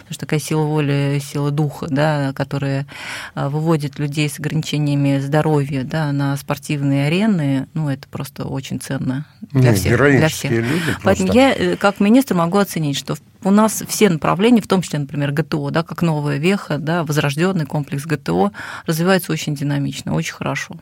Потому 0.00 0.14
что 0.14 0.20
такая 0.20 0.40
сила 0.40 0.62
воли, 0.62 1.20
сила 1.22 1.50
духа, 1.50 1.86
да, 1.88 2.32
которая 2.34 2.86
а, 3.34 3.48
выводит 3.48 3.98
людей 3.98 4.28
с 4.28 4.38
ограничениями 4.38 5.18
здоровья 5.18 5.84
да, 5.84 6.12
на 6.12 6.36
спортивные 6.36 7.06
арены, 7.06 7.66
ну, 7.74 7.88
это 7.88 8.08
просто 8.08 8.44
очень 8.44 8.80
ценно 8.80 9.26
для 9.52 9.70
ну, 9.70 9.76
всех. 9.76 9.98
Для 9.98 10.28
всех. 10.28 10.50
Люди 10.50 10.96
Поэтому 11.02 11.32
я, 11.32 11.52
э, 11.52 11.76
как 11.76 12.00
министр, 12.00 12.34
могу 12.34 12.58
оценить, 12.58 12.96
что 12.96 13.16
у 13.42 13.50
нас 13.50 13.82
все 13.88 14.10
направления, 14.10 14.60
в 14.60 14.68
том 14.68 14.82
числе, 14.82 14.98
например, 14.98 15.32
ГТО, 15.32 15.70
да, 15.70 15.82
как 15.82 16.02
новая 16.02 16.38
веха, 16.38 16.78
да, 16.78 17.04
возрожденный 17.04 17.66
комплекс 17.66 18.04
ГТО, 18.04 18.52
развивается 18.86 19.32
очень 19.32 19.54
динамично, 19.54 20.14
очень 20.14 20.34
хорошо. 20.34 20.76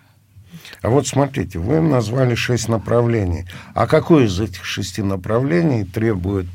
А 0.83 0.91
вот 0.91 1.07
смотрите, 1.07 1.59
вы 1.59 1.81
назвали 1.81 2.35
шесть 2.35 2.69
направлений. 2.69 3.47
А 3.75 3.87
какое 3.87 4.27
из 4.27 4.39
этих 4.39 4.65
шести 4.65 5.03
направлений 5.03 5.85
требует 5.85 6.47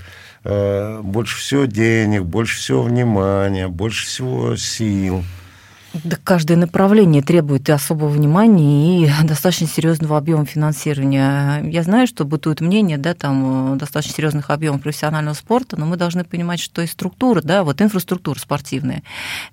больше 0.44 1.38
всего 1.38 1.66
денег, 1.66 2.24
больше 2.24 2.58
всего 2.58 2.84
внимания, 2.84 3.68
больше 3.68 4.06
всего 4.06 4.56
сил– 4.56 5.24
да, 5.94 6.18
каждое 6.24 6.58
направление 6.58 7.22
требует 7.22 7.70
и 7.70 7.72
особого 7.72 8.10
внимания, 8.10 9.06
и 9.06 9.12
достаточно 9.24 9.68
серьезного 9.68 10.18
объема 10.18 10.46
финансирования. 10.46 11.62
Я 11.70 11.84
знаю, 11.84 12.08
что 12.08 12.26
бытует 12.26 12.62
мнение, 12.62 12.98
да, 12.98 13.14
там 13.14 13.78
достаточно 13.78 14.16
серьезных 14.16 14.50
объемов 14.50 14.82
профессионального 14.82 15.36
спорта, 15.36 15.78
но 15.78 15.86
мы 15.86 15.98
должны 15.98 16.24
понимать, 16.24 16.60
что 16.60 16.82
и 16.82 16.88
структура, 16.88 17.42
да, 17.42 17.64
вот 17.64 17.82
инфраструктура 17.82 18.40
спортивная, 18.40 19.04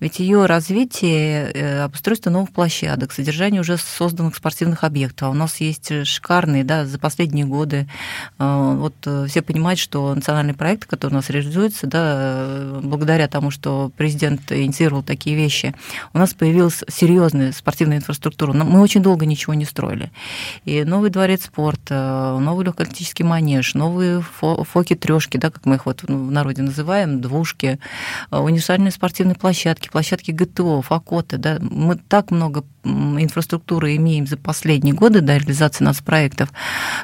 ведь 0.01 0.19
ее 0.19 0.47
развитие, 0.47 1.51
э, 1.53 1.83
обустройство 1.83 2.31
новых 2.31 2.53
площадок, 2.53 3.13
содержание 3.13 3.61
уже 3.61 3.77
созданных 3.77 4.35
спортивных 4.35 4.85
объектов. 4.85 5.29
А 5.29 5.31
у 5.31 5.35
нас 5.35 5.61
есть 5.61 6.07
шикарные, 6.07 6.65
да, 6.65 6.87
за 6.87 6.99
последние 6.99 7.45
годы, 7.45 7.87
э, 8.39 8.75
вот 8.79 8.95
э, 9.05 9.27
все 9.29 9.43
понимают, 9.43 9.79
что 9.79 10.15
национальный 10.15 10.55
проект, 10.55 10.87
который 10.87 11.13
у 11.13 11.17
нас 11.17 11.29
реализуется, 11.29 11.87
да, 11.87 12.81
благодаря 12.83 13.29
тому, 13.29 13.51
что 13.51 13.91
президент 13.97 14.51
инициировал 14.51 15.03
такие 15.03 15.37
вещи, 15.37 15.75
у 16.15 16.19
нас 16.19 16.30
нас 16.31 16.35
появилась 16.35 16.85
серьезная 16.89 17.53
спортивная 17.53 17.99
инфраструктура. 17.99 18.53
Мы 18.53 18.81
очень 18.81 19.03
долго 19.03 19.27
ничего 19.27 19.55
не 19.55 19.65
строили. 19.65 20.11
И 20.65 20.85
новый 20.85 21.11
дворец 21.11 21.45
спорта, 21.45 22.39
новый 22.41 22.65
легкоатлетический 22.65 23.25
манеж, 23.25 23.75
новые 23.75 24.23
фоки 24.23 24.95
трешки, 24.95 25.37
да, 25.37 25.51
как 25.51 25.67
мы 25.67 25.77
их 25.77 25.87
вот 25.87 26.03
в 26.03 26.31
народе 26.31 26.63
называем, 26.63 27.21
двушки, 27.21 27.79
универсальные 28.31 28.93
спортивные 28.93 29.35
площадки, 29.35 29.89
площадки 29.89 30.31
ГТО, 30.31 30.83
факоты. 30.83 31.39
Да. 31.39 31.59
Мы 31.61 31.97
так 31.97 32.31
много 32.31 32.65
инфраструктуры 32.85 33.97
имеем 33.97 34.27
за 34.27 34.37
последние 34.37 34.95
годы 34.95 35.21
до 35.21 35.37
реализации 35.37 35.85
нас 35.85 36.01
проектов, 36.01 36.51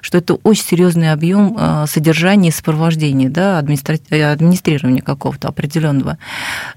что 0.00 0.18
это 0.18 0.34
очень 0.34 0.64
серьезный 0.64 1.12
объем 1.12 1.56
а, 1.58 1.86
содержания 1.86 2.48
и 2.48 2.52
сопровождения, 2.52 3.28
да, 3.28 3.58
администри... 3.58 4.00
администрирования 4.20 5.02
какого-то 5.02 5.48
определенного. 5.48 6.18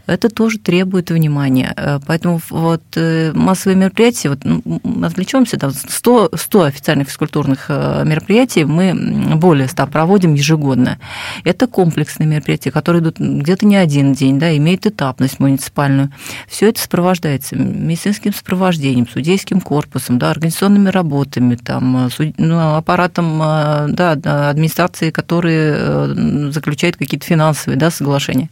Это 0.06 0.30
тоже 0.30 0.60
требует 0.60 1.12
внимания. 1.12 1.74
Э, 1.76 2.00
поэтому 2.06 2.42
вот 2.50 2.84
э, 2.96 3.32
массовые 3.34 3.78
мероприятия, 3.78 4.30
вот 4.30 4.40
ну, 4.44 4.62
отвлечемся, 5.04 5.58
да, 5.58 5.72
100, 5.72 6.32
100 6.36 6.64
официальных 6.64 7.08
физкультурных 7.08 7.66
э, 7.70 8.04
мероприятий 8.06 8.66
мы 8.66 9.36
более 9.36 9.68
100 9.68 9.88
проводим 9.88 10.34
ежегодно. 10.34 11.00
Это 11.44 11.68
комплексные 11.68 12.28
мероприятия, 12.28 12.72
которые 12.72 13.02
идут 13.02 13.20
где-то 13.20 13.66
не 13.66 13.76
один 13.76 14.14
день, 14.14 14.40
да, 14.40 14.56
имеют 14.58 14.86
этапность 14.86 15.40
муниципальную. 15.40 16.12
Все 16.48 16.70
это 16.70 16.82
сопровождается 16.82 17.56
медицинским 17.56 18.34
сопровождением, 18.34 18.89
судейским 19.08 19.62
корпусом, 19.62 20.20
да, 20.20 20.32
организационными 20.32 20.90
работами, 20.90 21.56
там, 21.56 22.08
э, 22.08 22.10
суд... 22.10 22.34
ну, 22.38 22.76
аппаратом 22.76 23.40
да, 23.40 24.12
администрации, 24.50 25.12
которые 25.12 26.52
заключают 26.52 26.98
какие-то 26.98 27.26
финансовые 27.26 27.78
да, 27.78 27.92
соглашения 27.92 28.50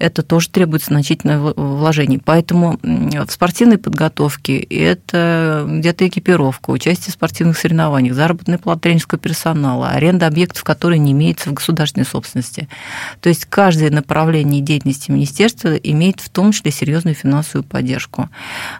это 0.00 0.22
тоже 0.22 0.48
требует 0.48 0.82
значительных 0.82 1.56
вложений. 1.56 2.20
Поэтому 2.24 2.78
в 2.82 3.30
спортивной 3.30 3.78
подготовке 3.78 4.58
это 4.58 5.64
где-то 5.68 6.08
экипировка, 6.08 6.70
участие 6.70 7.10
в 7.10 7.14
спортивных 7.14 7.58
соревнованиях, 7.58 8.14
заработная 8.14 8.58
плата 8.58 8.80
тренерского 8.80 9.18
персонала, 9.18 9.90
аренда 9.90 10.26
объектов, 10.26 10.64
которые 10.64 10.98
не 10.98 11.12
имеются 11.12 11.50
в 11.50 11.52
государственной 11.52 12.06
собственности. 12.06 12.68
То 13.20 13.28
есть 13.28 13.44
каждое 13.44 13.90
направление 13.90 14.62
деятельности 14.62 15.10
министерства 15.10 15.76
имеет 15.76 16.20
в 16.20 16.30
том 16.30 16.52
числе 16.52 16.70
серьезную 16.70 17.14
финансовую 17.14 17.64
поддержку. 17.64 18.30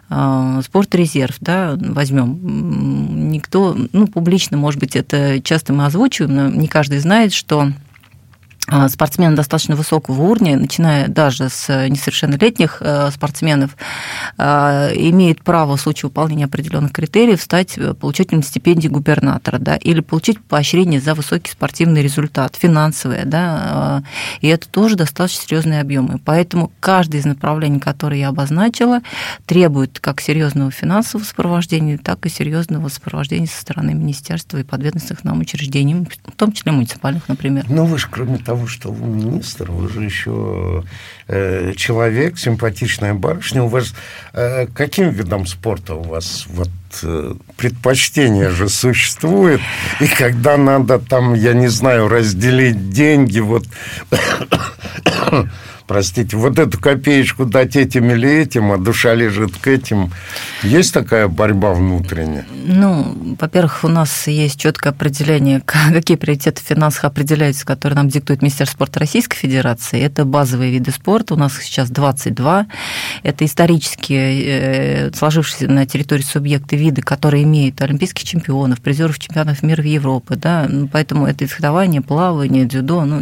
А, 0.09 0.61
спорт-резерв, 0.63 1.35
да, 1.39 1.77
возьмем. 1.79 3.29
Никто, 3.31 3.77
ну, 3.93 4.07
публично, 4.07 4.57
может 4.57 4.79
быть, 4.79 4.95
это 4.95 5.39
часто 5.41 5.71
мы 5.71 5.85
озвучиваем, 5.85 6.35
но 6.35 6.49
не 6.49 6.67
каждый 6.67 6.99
знает, 6.99 7.31
что 7.31 7.71
спортсмены 8.89 9.35
достаточно 9.35 9.75
высокого 9.75 10.21
уровня, 10.21 10.57
начиная 10.57 11.07
даже 11.07 11.49
с 11.49 11.67
несовершеннолетних 11.87 12.77
э, 12.79 13.11
спортсменов, 13.11 13.75
а, 14.37 14.89
имеют 14.93 15.43
право 15.43 15.75
в 15.75 15.81
случае 15.81 16.09
выполнения 16.09 16.45
определенных 16.45 16.93
критериев 16.93 17.41
стать 17.41 17.77
получателем 17.99 18.43
стипендии 18.43 18.87
губернатора, 18.87 19.57
да, 19.59 19.75
или 19.75 19.99
получить 19.99 20.39
поощрение 20.41 21.01
за 21.01 21.15
высокий 21.15 21.51
спортивный 21.51 22.01
результат, 22.01 22.55
финансовое, 22.55 23.25
да, 23.25 23.61
а, 23.61 24.03
и 24.39 24.47
это 24.47 24.69
тоже 24.69 24.95
достаточно 24.95 25.43
серьезные 25.43 25.81
объемы. 25.81 26.19
Поэтому 26.23 26.71
каждое 26.79 27.19
из 27.19 27.25
направлений, 27.25 27.79
которые 27.79 28.21
я 28.21 28.29
обозначила, 28.29 29.01
требует 29.45 29.99
как 29.99 30.21
серьезного 30.21 30.71
финансового 30.71 31.25
сопровождения, 31.25 31.97
так 31.97 32.25
и 32.25 32.29
серьезного 32.29 32.87
сопровождения 32.87 33.47
со 33.47 33.59
стороны 33.59 33.93
министерства 33.93 34.57
и 34.59 34.63
подведомственных 34.63 35.23
нам 35.23 35.39
учреждений, 35.39 36.07
в 36.25 36.31
том 36.37 36.53
числе 36.53 36.71
муниципальных, 36.71 37.27
например. 37.27 37.65
Ну, 37.67 37.85
вы 37.85 37.97
же, 37.97 38.07
кроме 38.09 38.37
того, 38.37 38.50
того, 38.51 38.67
что 38.67 38.91
вы 38.91 39.07
министр, 39.07 39.71
вы 39.71 39.87
же 39.87 40.03
еще 40.03 40.83
э, 41.29 41.71
человек, 41.77 42.37
симпатичная 42.37 43.13
барышня. 43.13 43.63
У 43.63 43.67
вас 43.67 43.93
э, 44.33 44.67
каким 44.73 45.09
видом 45.09 45.47
спорта 45.47 45.95
у 45.95 46.03
вас 46.03 46.47
вот 46.49 46.69
э, 47.03 47.33
предпочтение 47.55 48.49
же 48.49 48.67
существует, 48.67 49.61
и 50.01 50.07
когда 50.07 50.57
надо 50.57 50.99
там, 50.99 51.33
я 51.33 51.53
не 51.53 51.69
знаю, 51.69 52.09
разделить 52.09 52.89
деньги, 52.89 53.39
вот 53.39 53.63
простите, 55.87 56.37
вот 56.37 56.59
эту 56.59 56.79
копеечку 56.79 57.45
дать 57.45 57.75
этим 57.75 58.09
или 58.11 58.29
этим, 58.29 58.71
а 58.71 58.77
душа 58.77 59.13
лежит 59.13 59.57
к 59.57 59.67
этим. 59.67 60.11
Есть 60.63 60.93
такая 60.93 61.27
борьба 61.27 61.73
внутренняя? 61.73 62.45
Ну, 62.65 63.35
во-первых, 63.39 63.83
у 63.83 63.87
нас 63.87 64.27
есть 64.27 64.59
четкое 64.59 64.93
определение, 64.93 65.61
какие 65.65 66.17
приоритеты 66.17 66.61
финансов 66.63 67.05
определяются, 67.05 67.65
которые 67.65 67.95
нам 67.95 68.09
диктует 68.09 68.41
Министерство 68.41 68.75
спорта 68.75 68.99
Российской 68.99 69.37
Федерации. 69.37 70.01
Это 70.01 70.25
базовые 70.25 70.71
виды 70.71 70.91
спорта, 70.91 71.33
у 71.33 71.37
нас 71.37 71.57
сейчас 71.61 71.89
22. 71.89 72.67
Это 73.23 73.45
исторические 73.45 75.07
э, 75.07 75.11
сложившиеся 75.13 75.67
на 75.67 75.85
территории 75.85 76.23
субъекты 76.23 76.75
виды, 76.75 77.01
которые 77.01 77.43
имеют 77.43 77.81
олимпийских 77.81 78.23
чемпионов, 78.23 78.81
призеров 78.81 79.19
чемпионов 79.19 79.63
мира 79.63 79.81
в 79.81 79.85
Европе. 79.85 80.35
Да? 80.35 80.67
Ну, 80.69 80.87
поэтому 80.87 81.27
это 81.27 81.45
фехтование, 81.45 82.01
плавание, 82.01 82.65
дзюдо, 82.65 83.05
ну, 83.05 83.19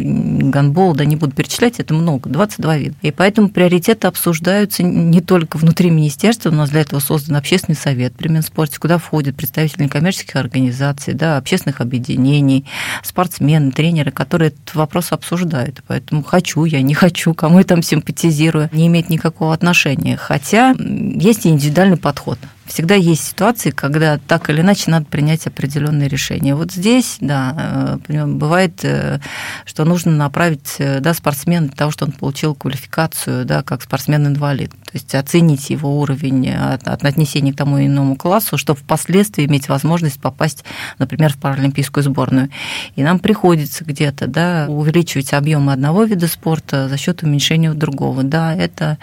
гандбол, 0.50 0.94
да, 0.94 1.04
не 1.04 1.16
буду 1.16 1.32
перечислять, 1.32 1.80
это 1.80 1.94
много. 1.94 2.28
20 2.30 2.49
два 2.58 2.76
вида. 2.76 2.94
И 3.02 3.10
поэтому 3.10 3.48
приоритеты 3.48 4.06
обсуждаются 4.06 4.82
не 4.82 5.20
только 5.20 5.56
внутри 5.56 5.90
министерства, 5.90 6.50
у 6.50 6.54
нас 6.54 6.70
для 6.70 6.82
этого 6.82 7.00
создан 7.00 7.36
общественный 7.36 7.76
совет 7.76 8.14
при 8.14 8.28
Минспорте, 8.28 8.78
куда 8.78 8.98
входят 8.98 9.36
представители 9.36 9.84
некоммерческих 9.84 10.36
организаций, 10.36 11.14
да, 11.14 11.36
общественных 11.36 11.80
объединений, 11.80 12.64
спортсмены, 13.02 13.72
тренеры, 13.72 14.10
которые 14.10 14.48
этот 14.48 14.74
вопрос 14.74 15.12
обсуждают. 15.12 15.82
Поэтому 15.86 16.22
хочу 16.22 16.64
я, 16.64 16.82
не 16.82 16.94
хочу, 16.94 17.34
кому 17.34 17.58
я 17.58 17.64
там 17.64 17.82
симпатизирую, 17.82 18.68
не 18.72 18.86
имеет 18.86 19.10
никакого 19.10 19.54
отношения. 19.54 20.16
Хотя 20.16 20.74
есть 20.78 21.46
индивидуальный 21.46 21.96
подход 21.96 22.38
всегда 22.70 22.94
есть 22.94 23.24
ситуации, 23.24 23.70
когда 23.70 24.18
так 24.18 24.48
или 24.48 24.60
иначе 24.60 24.90
надо 24.90 25.06
принять 25.06 25.46
определенные 25.46 26.08
решения. 26.08 26.54
Вот 26.54 26.72
здесь, 26.72 27.16
да, 27.20 27.98
э, 28.08 28.26
бывает, 28.26 28.84
э, 28.84 29.18
что 29.64 29.84
нужно 29.84 30.12
направить 30.12 30.76
э, 30.78 31.00
да, 31.00 31.12
спортсмена 31.12 31.66
для 31.66 31.76
того, 31.76 31.90
чтобы 31.90 32.12
он 32.12 32.18
получил 32.18 32.54
квалификацию 32.54 33.44
да, 33.44 33.62
как 33.62 33.82
спортсмен-инвалид. 33.82 34.70
То 34.70 34.90
есть 34.94 35.14
оценить 35.14 35.70
его 35.70 36.00
уровень 36.00 36.50
от, 36.50 36.86
от 36.86 37.04
отнесения 37.04 37.52
к 37.52 37.56
тому 37.56 37.78
или 37.78 37.86
иному 37.86 38.16
классу, 38.16 38.56
чтобы 38.56 38.78
впоследствии 38.78 39.46
иметь 39.46 39.68
возможность 39.68 40.20
попасть, 40.20 40.64
например, 40.98 41.32
в 41.32 41.38
паралимпийскую 41.38 42.04
сборную. 42.04 42.50
И 42.94 43.02
нам 43.02 43.18
приходится 43.18 43.84
где-то 43.84 44.26
да, 44.26 44.66
увеличивать 44.68 45.32
объемы 45.32 45.72
одного 45.72 46.04
вида 46.04 46.28
спорта 46.28 46.88
за 46.88 46.96
счет 46.96 47.22
уменьшения 47.22 47.72
другого. 47.72 48.22
Да, 48.22 48.54
это 48.54 48.98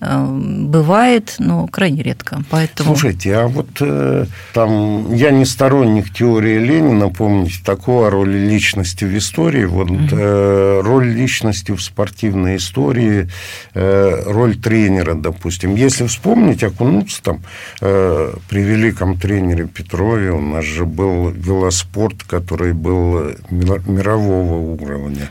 бывает, 0.00 1.36
но 1.38 1.66
крайне 1.66 2.02
редко. 2.02 2.42
Поэтому... 2.50 2.90
Слушайте, 3.04 3.36
а 3.36 3.48
вот 3.48 3.68
э, 3.80 4.24
там 4.54 5.14
я 5.14 5.30
не 5.30 5.44
сторонник 5.44 6.10
теории 6.10 6.58
Ленина, 6.58 7.10
помните, 7.10 7.56
такого 7.62 8.08
роли 8.08 8.38
личности 8.38 9.04
в 9.04 9.14
истории, 9.18 9.66
вот 9.66 9.90
э, 9.90 10.80
роль 10.82 11.08
личности 11.08 11.72
в 11.72 11.82
спортивной 11.82 12.56
истории, 12.56 13.28
э, 13.74 14.22
роль 14.24 14.56
тренера, 14.56 15.12
допустим. 15.12 15.74
Если 15.74 16.06
вспомнить, 16.06 16.64
окунуться 16.64 17.22
там 17.22 17.42
э, 17.82 18.32
при 18.48 18.62
великом 18.62 19.18
тренере 19.18 19.66
Петрове, 19.66 20.30
у 20.30 20.40
нас 20.40 20.64
же 20.64 20.86
был 20.86 21.28
велоспорт, 21.28 22.22
который 22.22 22.72
был 22.72 23.34
мирового 23.50 24.82
уровня. 24.82 25.28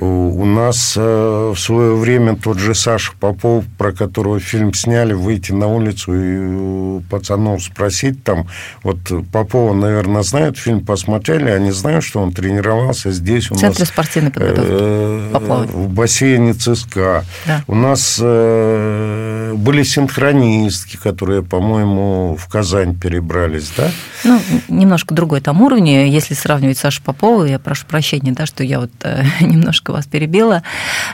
У 0.00 0.44
нас 0.44 0.94
э, 0.96 1.52
в 1.54 1.58
свое 1.58 1.96
время 1.96 2.36
тот 2.36 2.58
же 2.58 2.72
Саша 2.74 3.12
Попов, 3.18 3.64
про 3.76 3.90
которого 3.90 4.38
фильм 4.38 4.72
сняли, 4.72 5.12
выйти 5.12 5.50
на 5.50 5.66
улицу 5.66 6.12
и 6.14 7.00
пацанов 7.10 7.64
спросить 7.64 8.22
там, 8.22 8.46
вот 8.84 8.98
Попова, 9.32 9.74
наверное, 9.74 10.22
знают, 10.22 10.56
фильм 10.56 10.84
посмотрели, 10.84 11.50
они 11.50 11.72
знают, 11.72 12.04
что 12.04 12.20
он 12.20 12.32
тренировался 12.32 13.10
здесь 13.10 13.50
у 13.50 13.56
в 13.56 13.58
Центре 13.58 13.80
нас... 13.80 13.88
спортивной 13.88 14.30
подготовки. 14.30 14.70
Э, 14.70 15.66
в 15.72 15.88
бассейне 15.88 16.54
ЦСКА. 16.54 17.24
Да. 17.46 17.64
У 17.66 17.74
нас 17.74 18.20
э, 18.22 19.54
были 19.56 19.82
синхронистки, 19.82 20.96
которые, 20.96 21.42
по-моему, 21.42 22.36
в 22.38 22.46
Казань 22.46 22.96
перебрались, 22.96 23.72
да? 23.76 23.90
Ну, 24.22 24.40
немножко 24.68 25.12
другой 25.12 25.40
там 25.40 25.60
уровень. 25.60 25.88
Если 25.88 26.34
сравнивать 26.34 26.78
Сашу 26.78 27.02
Попова, 27.02 27.44
я 27.44 27.58
прошу 27.58 27.84
прощения, 27.86 28.30
да, 28.30 28.46
что 28.46 28.62
я 28.62 28.78
вот 28.78 28.92
немножко 29.40 29.87
немножко 29.88 29.92
вас 29.92 30.06
перебила. 30.06 30.62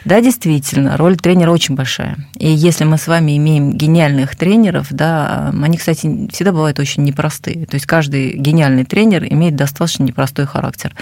Да, 0.05 0.21
действительно, 0.21 0.97
роль 0.97 1.17
тренера 1.17 1.51
очень 1.51 1.75
большая. 1.75 2.17
И 2.39 2.49
если 2.49 2.85
мы 2.85 2.99
с 2.99 3.07
вами 3.07 3.37
имеем 3.37 3.73
гениальных 3.73 4.37
тренеров, 4.37 4.89
да, 4.91 5.53
они, 5.63 5.79
кстати, 5.79 6.29
всегда 6.33 6.53
бывают 6.53 6.79
очень 6.79 7.05
непростые. 7.05 7.67
То 7.67 7.77
есть 7.77 7.87
каждый 7.87 8.37
гениальный 8.37 8.85
тренер 8.85 9.25
имеет 9.25 9.57
достаточно 9.57 10.05
непростой 10.05 10.47
характер. 10.47 10.95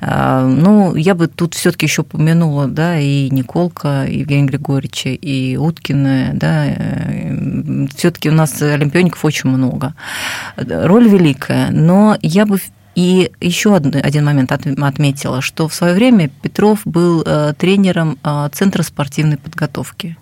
А, 0.00 0.46
ну, 0.46 0.94
я 0.96 1.14
бы 1.14 1.26
тут 1.26 1.54
все-таки 1.54 1.86
еще 1.86 2.02
упомянула, 2.02 2.66
да, 2.66 2.98
и 2.98 3.28
Николка, 3.30 4.04
и 4.04 4.18
Евгения 4.20 4.46
Григорьевича, 4.46 5.10
и 5.10 5.56
Уткина, 5.56 6.30
да, 6.34 6.66
э, 6.66 7.86
все-таки 7.96 8.30
у 8.30 8.32
нас 8.32 8.62
олимпиоников 8.62 9.24
очень 9.24 9.50
много. 9.50 9.94
Роль 10.56 11.08
великая, 11.08 11.70
но 11.70 12.16
я 12.22 12.46
бы 12.46 12.58
и 12.98 13.30
еще 13.40 13.76
один 13.76 14.24
момент 14.24 14.50
отметила, 14.50 15.40
что 15.40 15.68
в 15.68 15.74
свое 15.74 15.94
время 15.94 16.30
Петров 16.42 16.80
был 16.84 17.22
э, 17.24 17.54
тренером 17.56 18.18
э, 18.24 18.48
Центра 18.50 18.82
спортивной 18.82 19.36
подготовки. 19.36 20.16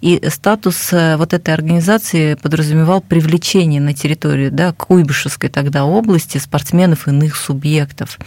И 0.00 0.26
статус 0.30 0.94
э, 0.94 1.18
вот 1.18 1.34
этой 1.34 1.52
организации 1.52 2.32
подразумевал 2.32 3.02
привлечение 3.02 3.82
на 3.82 3.92
территорию 3.92 4.50
да, 4.50 4.72
Куйбышевской 4.72 5.50
тогда 5.50 5.84
области 5.84 6.38
спортсменов 6.38 7.06
иных 7.06 7.36
субъектов. 7.36 8.18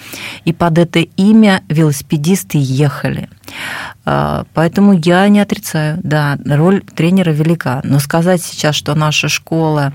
И 0.45 0.53
под 0.53 0.77
это 0.77 0.99
имя 0.99 1.63
велосипедисты 1.67 2.59
ехали. 2.61 3.27
Поэтому 4.03 4.93
я 4.93 5.27
не 5.27 5.39
отрицаю, 5.39 5.99
да, 6.03 6.37
роль 6.45 6.83
тренера 6.95 7.31
велика. 7.31 7.81
Но 7.83 7.99
сказать 7.99 8.43
сейчас, 8.43 8.75
что 8.75 8.93
наша 8.93 9.27
школа 9.27 9.93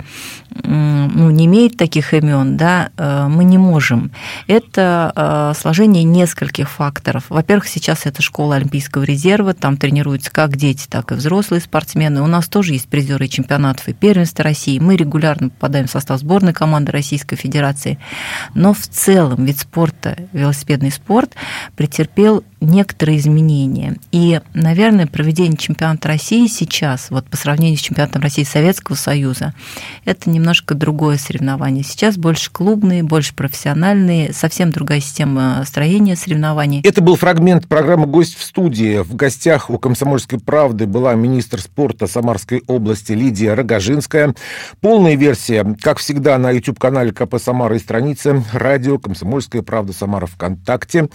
ну, 0.62 1.30
не 1.30 1.46
имеет 1.46 1.76
таких 1.76 2.14
имен, 2.14 2.56
да, 2.56 2.90
э, 2.96 3.26
мы 3.28 3.44
не 3.44 3.58
можем. 3.58 4.12
Это 4.46 5.12
э, 5.14 5.58
сложение 5.58 6.04
нескольких 6.04 6.70
факторов. 6.70 7.24
Во-первых, 7.28 7.66
сейчас 7.66 8.06
это 8.06 8.22
школа 8.22 8.56
Олимпийского 8.56 9.02
резерва, 9.02 9.54
там 9.54 9.76
тренируются 9.76 10.30
как 10.30 10.56
дети, 10.56 10.86
так 10.88 11.12
и 11.12 11.14
взрослые 11.14 11.60
спортсмены. 11.60 12.22
У 12.22 12.26
нас 12.26 12.48
тоже 12.48 12.74
есть 12.74 12.88
призеры 12.88 13.28
чемпионатов 13.28 13.88
и 13.88 13.92
первенства 13.92 14.44
России. 14.44 14.78
Мы 14.78 14.96
регулярно 14.96 15.48
попадаем 15.48 15.86
в 15.86 15.90
состав 15.90 16.20
сборной 16.20 16.52
команды 16.52 16.92
Российской 16.92 17.36
Федерации. 17.36 17.98
Но 18.54 18.72
в 18.72 18.86
целом 18.86 19.44
вид 19.44 19.58
спорта, 19.58 20.16
велосипедный 20.32 20.90
спорт, 20.90 21.34
претерпел 21.76 22.44
некоторые 22.64 23.18
изменения. 23.18 23.96
И, 24.12 24.40
наверное, 24.54 25.06
проведение 25.06 25.56
чемпионата 25.56 26.08
России 26.08 26.46
сейчас, 26.46 27.10
вот 27.10 27.26
по 27.26 27.36
сравнению 27.36 27.78
с 27.78 27.82
чемпионатом 27.82 28.22
России 28.22 28.44
Советского 28.44 28.96
Союза, 28.96 29.54
это 30.04 30.30
немножко 30.30 30.74
другое 30.74 31.18
соревнование. 31.18 31.84
Сейчас 31.84 32.16
больше 32.16 32.50
клубные, 32.50 33.02
больше 33.02 33.34
профессиональные, 33.34 34.32
совсем 34.32 34.70
другая 34.70 35.00
система 35.00 35.62
строения 35.66 36.16
соревнований. 36.16 36.80
Это 36.82 37.02
был 37.02 37.16
фрагмент 37.16 37.66
программы 37.66 38.06
«Гость 38.06 38.36
в 38.36 38.42
студии». 38.42 38.98
В 38.98 39.14
гостях 39.14 39.70
у 39.70 39.78
«Комсомольской 39.78 40.40
правды» 40.40 40.86
была 40.86 41.14
министр 41.14 41.60
спорта 41.60 42.06
Самарской 42.06 42.62
области 42.66 43.12
Лидия 43.12 43.54
Рогожинская. 43.54 44.34
Полная 44.80 45.16
версия, 45.16 45.64
как 45.80 45.98
всегда, 45.98 46.38
на 46.38 46.50
YouTube-канале 46.50 47.12
КП 47.12 47.36
«Самара» 47.42 47.76
и 47.76 47.78
странице 47.78 48.42
радио 48.52 48.98
«Комсомольская 48.98 49.62
правда 49.62 49.92
Самара» 49.92 50.26
ВКонтакте. 50.26 51.08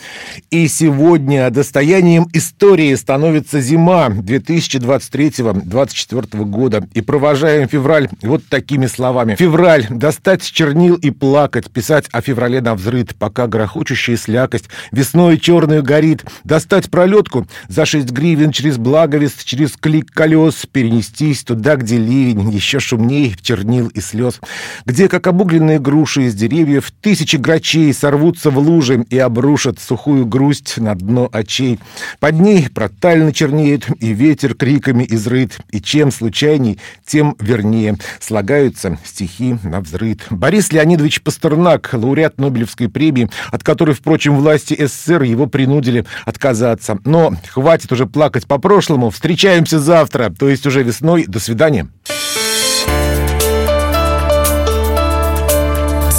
И 0.49 0.67
сегодня 0.67 1.38
достоянием 1.49 2.27
истории 2.33 2.93
становится 2.95 3.61
зима 3.61 4.09
2023-2024 4.09 6.43
года. 6.45 6.85
И 6.93 6.99
провожаем 7.01 7.69
февраль 7.69 8.09
вот 8.21 8.43
такими 8.49 8.87
словами. 8.87 9.35
Февраль. 9.35 9.87
Достать 9.89 10.43
чернил 10.43 10.95
и 10.95 11.11
плакать. 11.11 11.71
Писать 11.71 12.07
о 12.11 12.19
феврале 12.21 12.59
на 12.61 12.75
взрыд, 12.75 13.15
пока 13.15 13.47
грохочущая 13.47 14.17
слякость 14.17 14.65
весной 14.91 15.37
черную 15.37 15.81
горит. 15.83 16.25
Достать 16.43 16.91
пролетку 16.91 17.47
за 17.67 17.85
6 17.85 18.11
гривен 18.11 18.51
через 18.51 18.77
благовест, 18.77 19.45
через 19.45 19.77
клик 19.77 20.11
колес. 20.11 20.65
Перенестись 20.71 21.43
туда, 21.43 21.75
где 21.75 21.97
ливень, 21.97 22.51
еще 22.51 22.79
шумней 22.79 23.35
чернил 23.41 23.87
и 23.87 24.01
слез. 24.01 24.39
Где, 24.85 25.07
как 25.07 25.27
обугленные 25.27 25.79
груши 25.79 26.23
из 26.23 26.35
деревьев, 26.35 26.91
тысячи 27.01 27.35
грачей 27.35 27.93
сорвутся 27.93 28.49
в 28.49 28.57
лужи 28.57 29.05
и 29.09 29.17
обрушат 29.17 29.79
сухую 29.79 30.25
грусть 30.25 30.77
на 30.77 30.95
дно 30.95 31.28
очей. 31.31 31.79
Под 32.19 32.39
ней 32.39 32.69
протально 32.69 33.33
чернеет, 33.33 33.87
и 34.01 34.13
ветер 34.13 34.53
криками 34.55 35.05
изрыт. 35.09 35.59
И 35.71 35.81
чем 35.81 36.11
случайней, 36.11 36.79
тем 37.05 37.35
вернее 37.39 37.97
слагаются 38.19 38.97
стихи 39.03 39.57
на 39.63 39.81
взрыт. 39.81 40.21
Борис 40.29 40.71
Леонидович 40.71 41.21
Пастернак, 41.21 41.89
лауреат 41.93 42.37
Нобелевской 42.37 42.89
премии, 42.89 43.29
от 43.51 43.63
которой, 43.63 43.95
впрочем, 43.95 44.37
власти 44.37 44.75
СССР 44.79 45.23
его 45.23 45.47
принудили 45.47 46.05
отказаться. 46.25 46.99
Но 47.05 47.33
хватит 47.47 47.91
уже 47.91 48.05
плакать 48.05 48.47
по 48.47 48.57
прошлому. 48.57 49.09
Встречаемся 49.09 49.79
завтра, 49.79 50.33
то 50.37 50.49
есть 50.49 50.65
уже 50.65 50.83
весной. 50.83 51.25
До 51.27 51.39
свидания. 51.39 51.87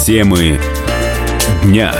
Темы 0.05 0.59
дня. 1.63 1.93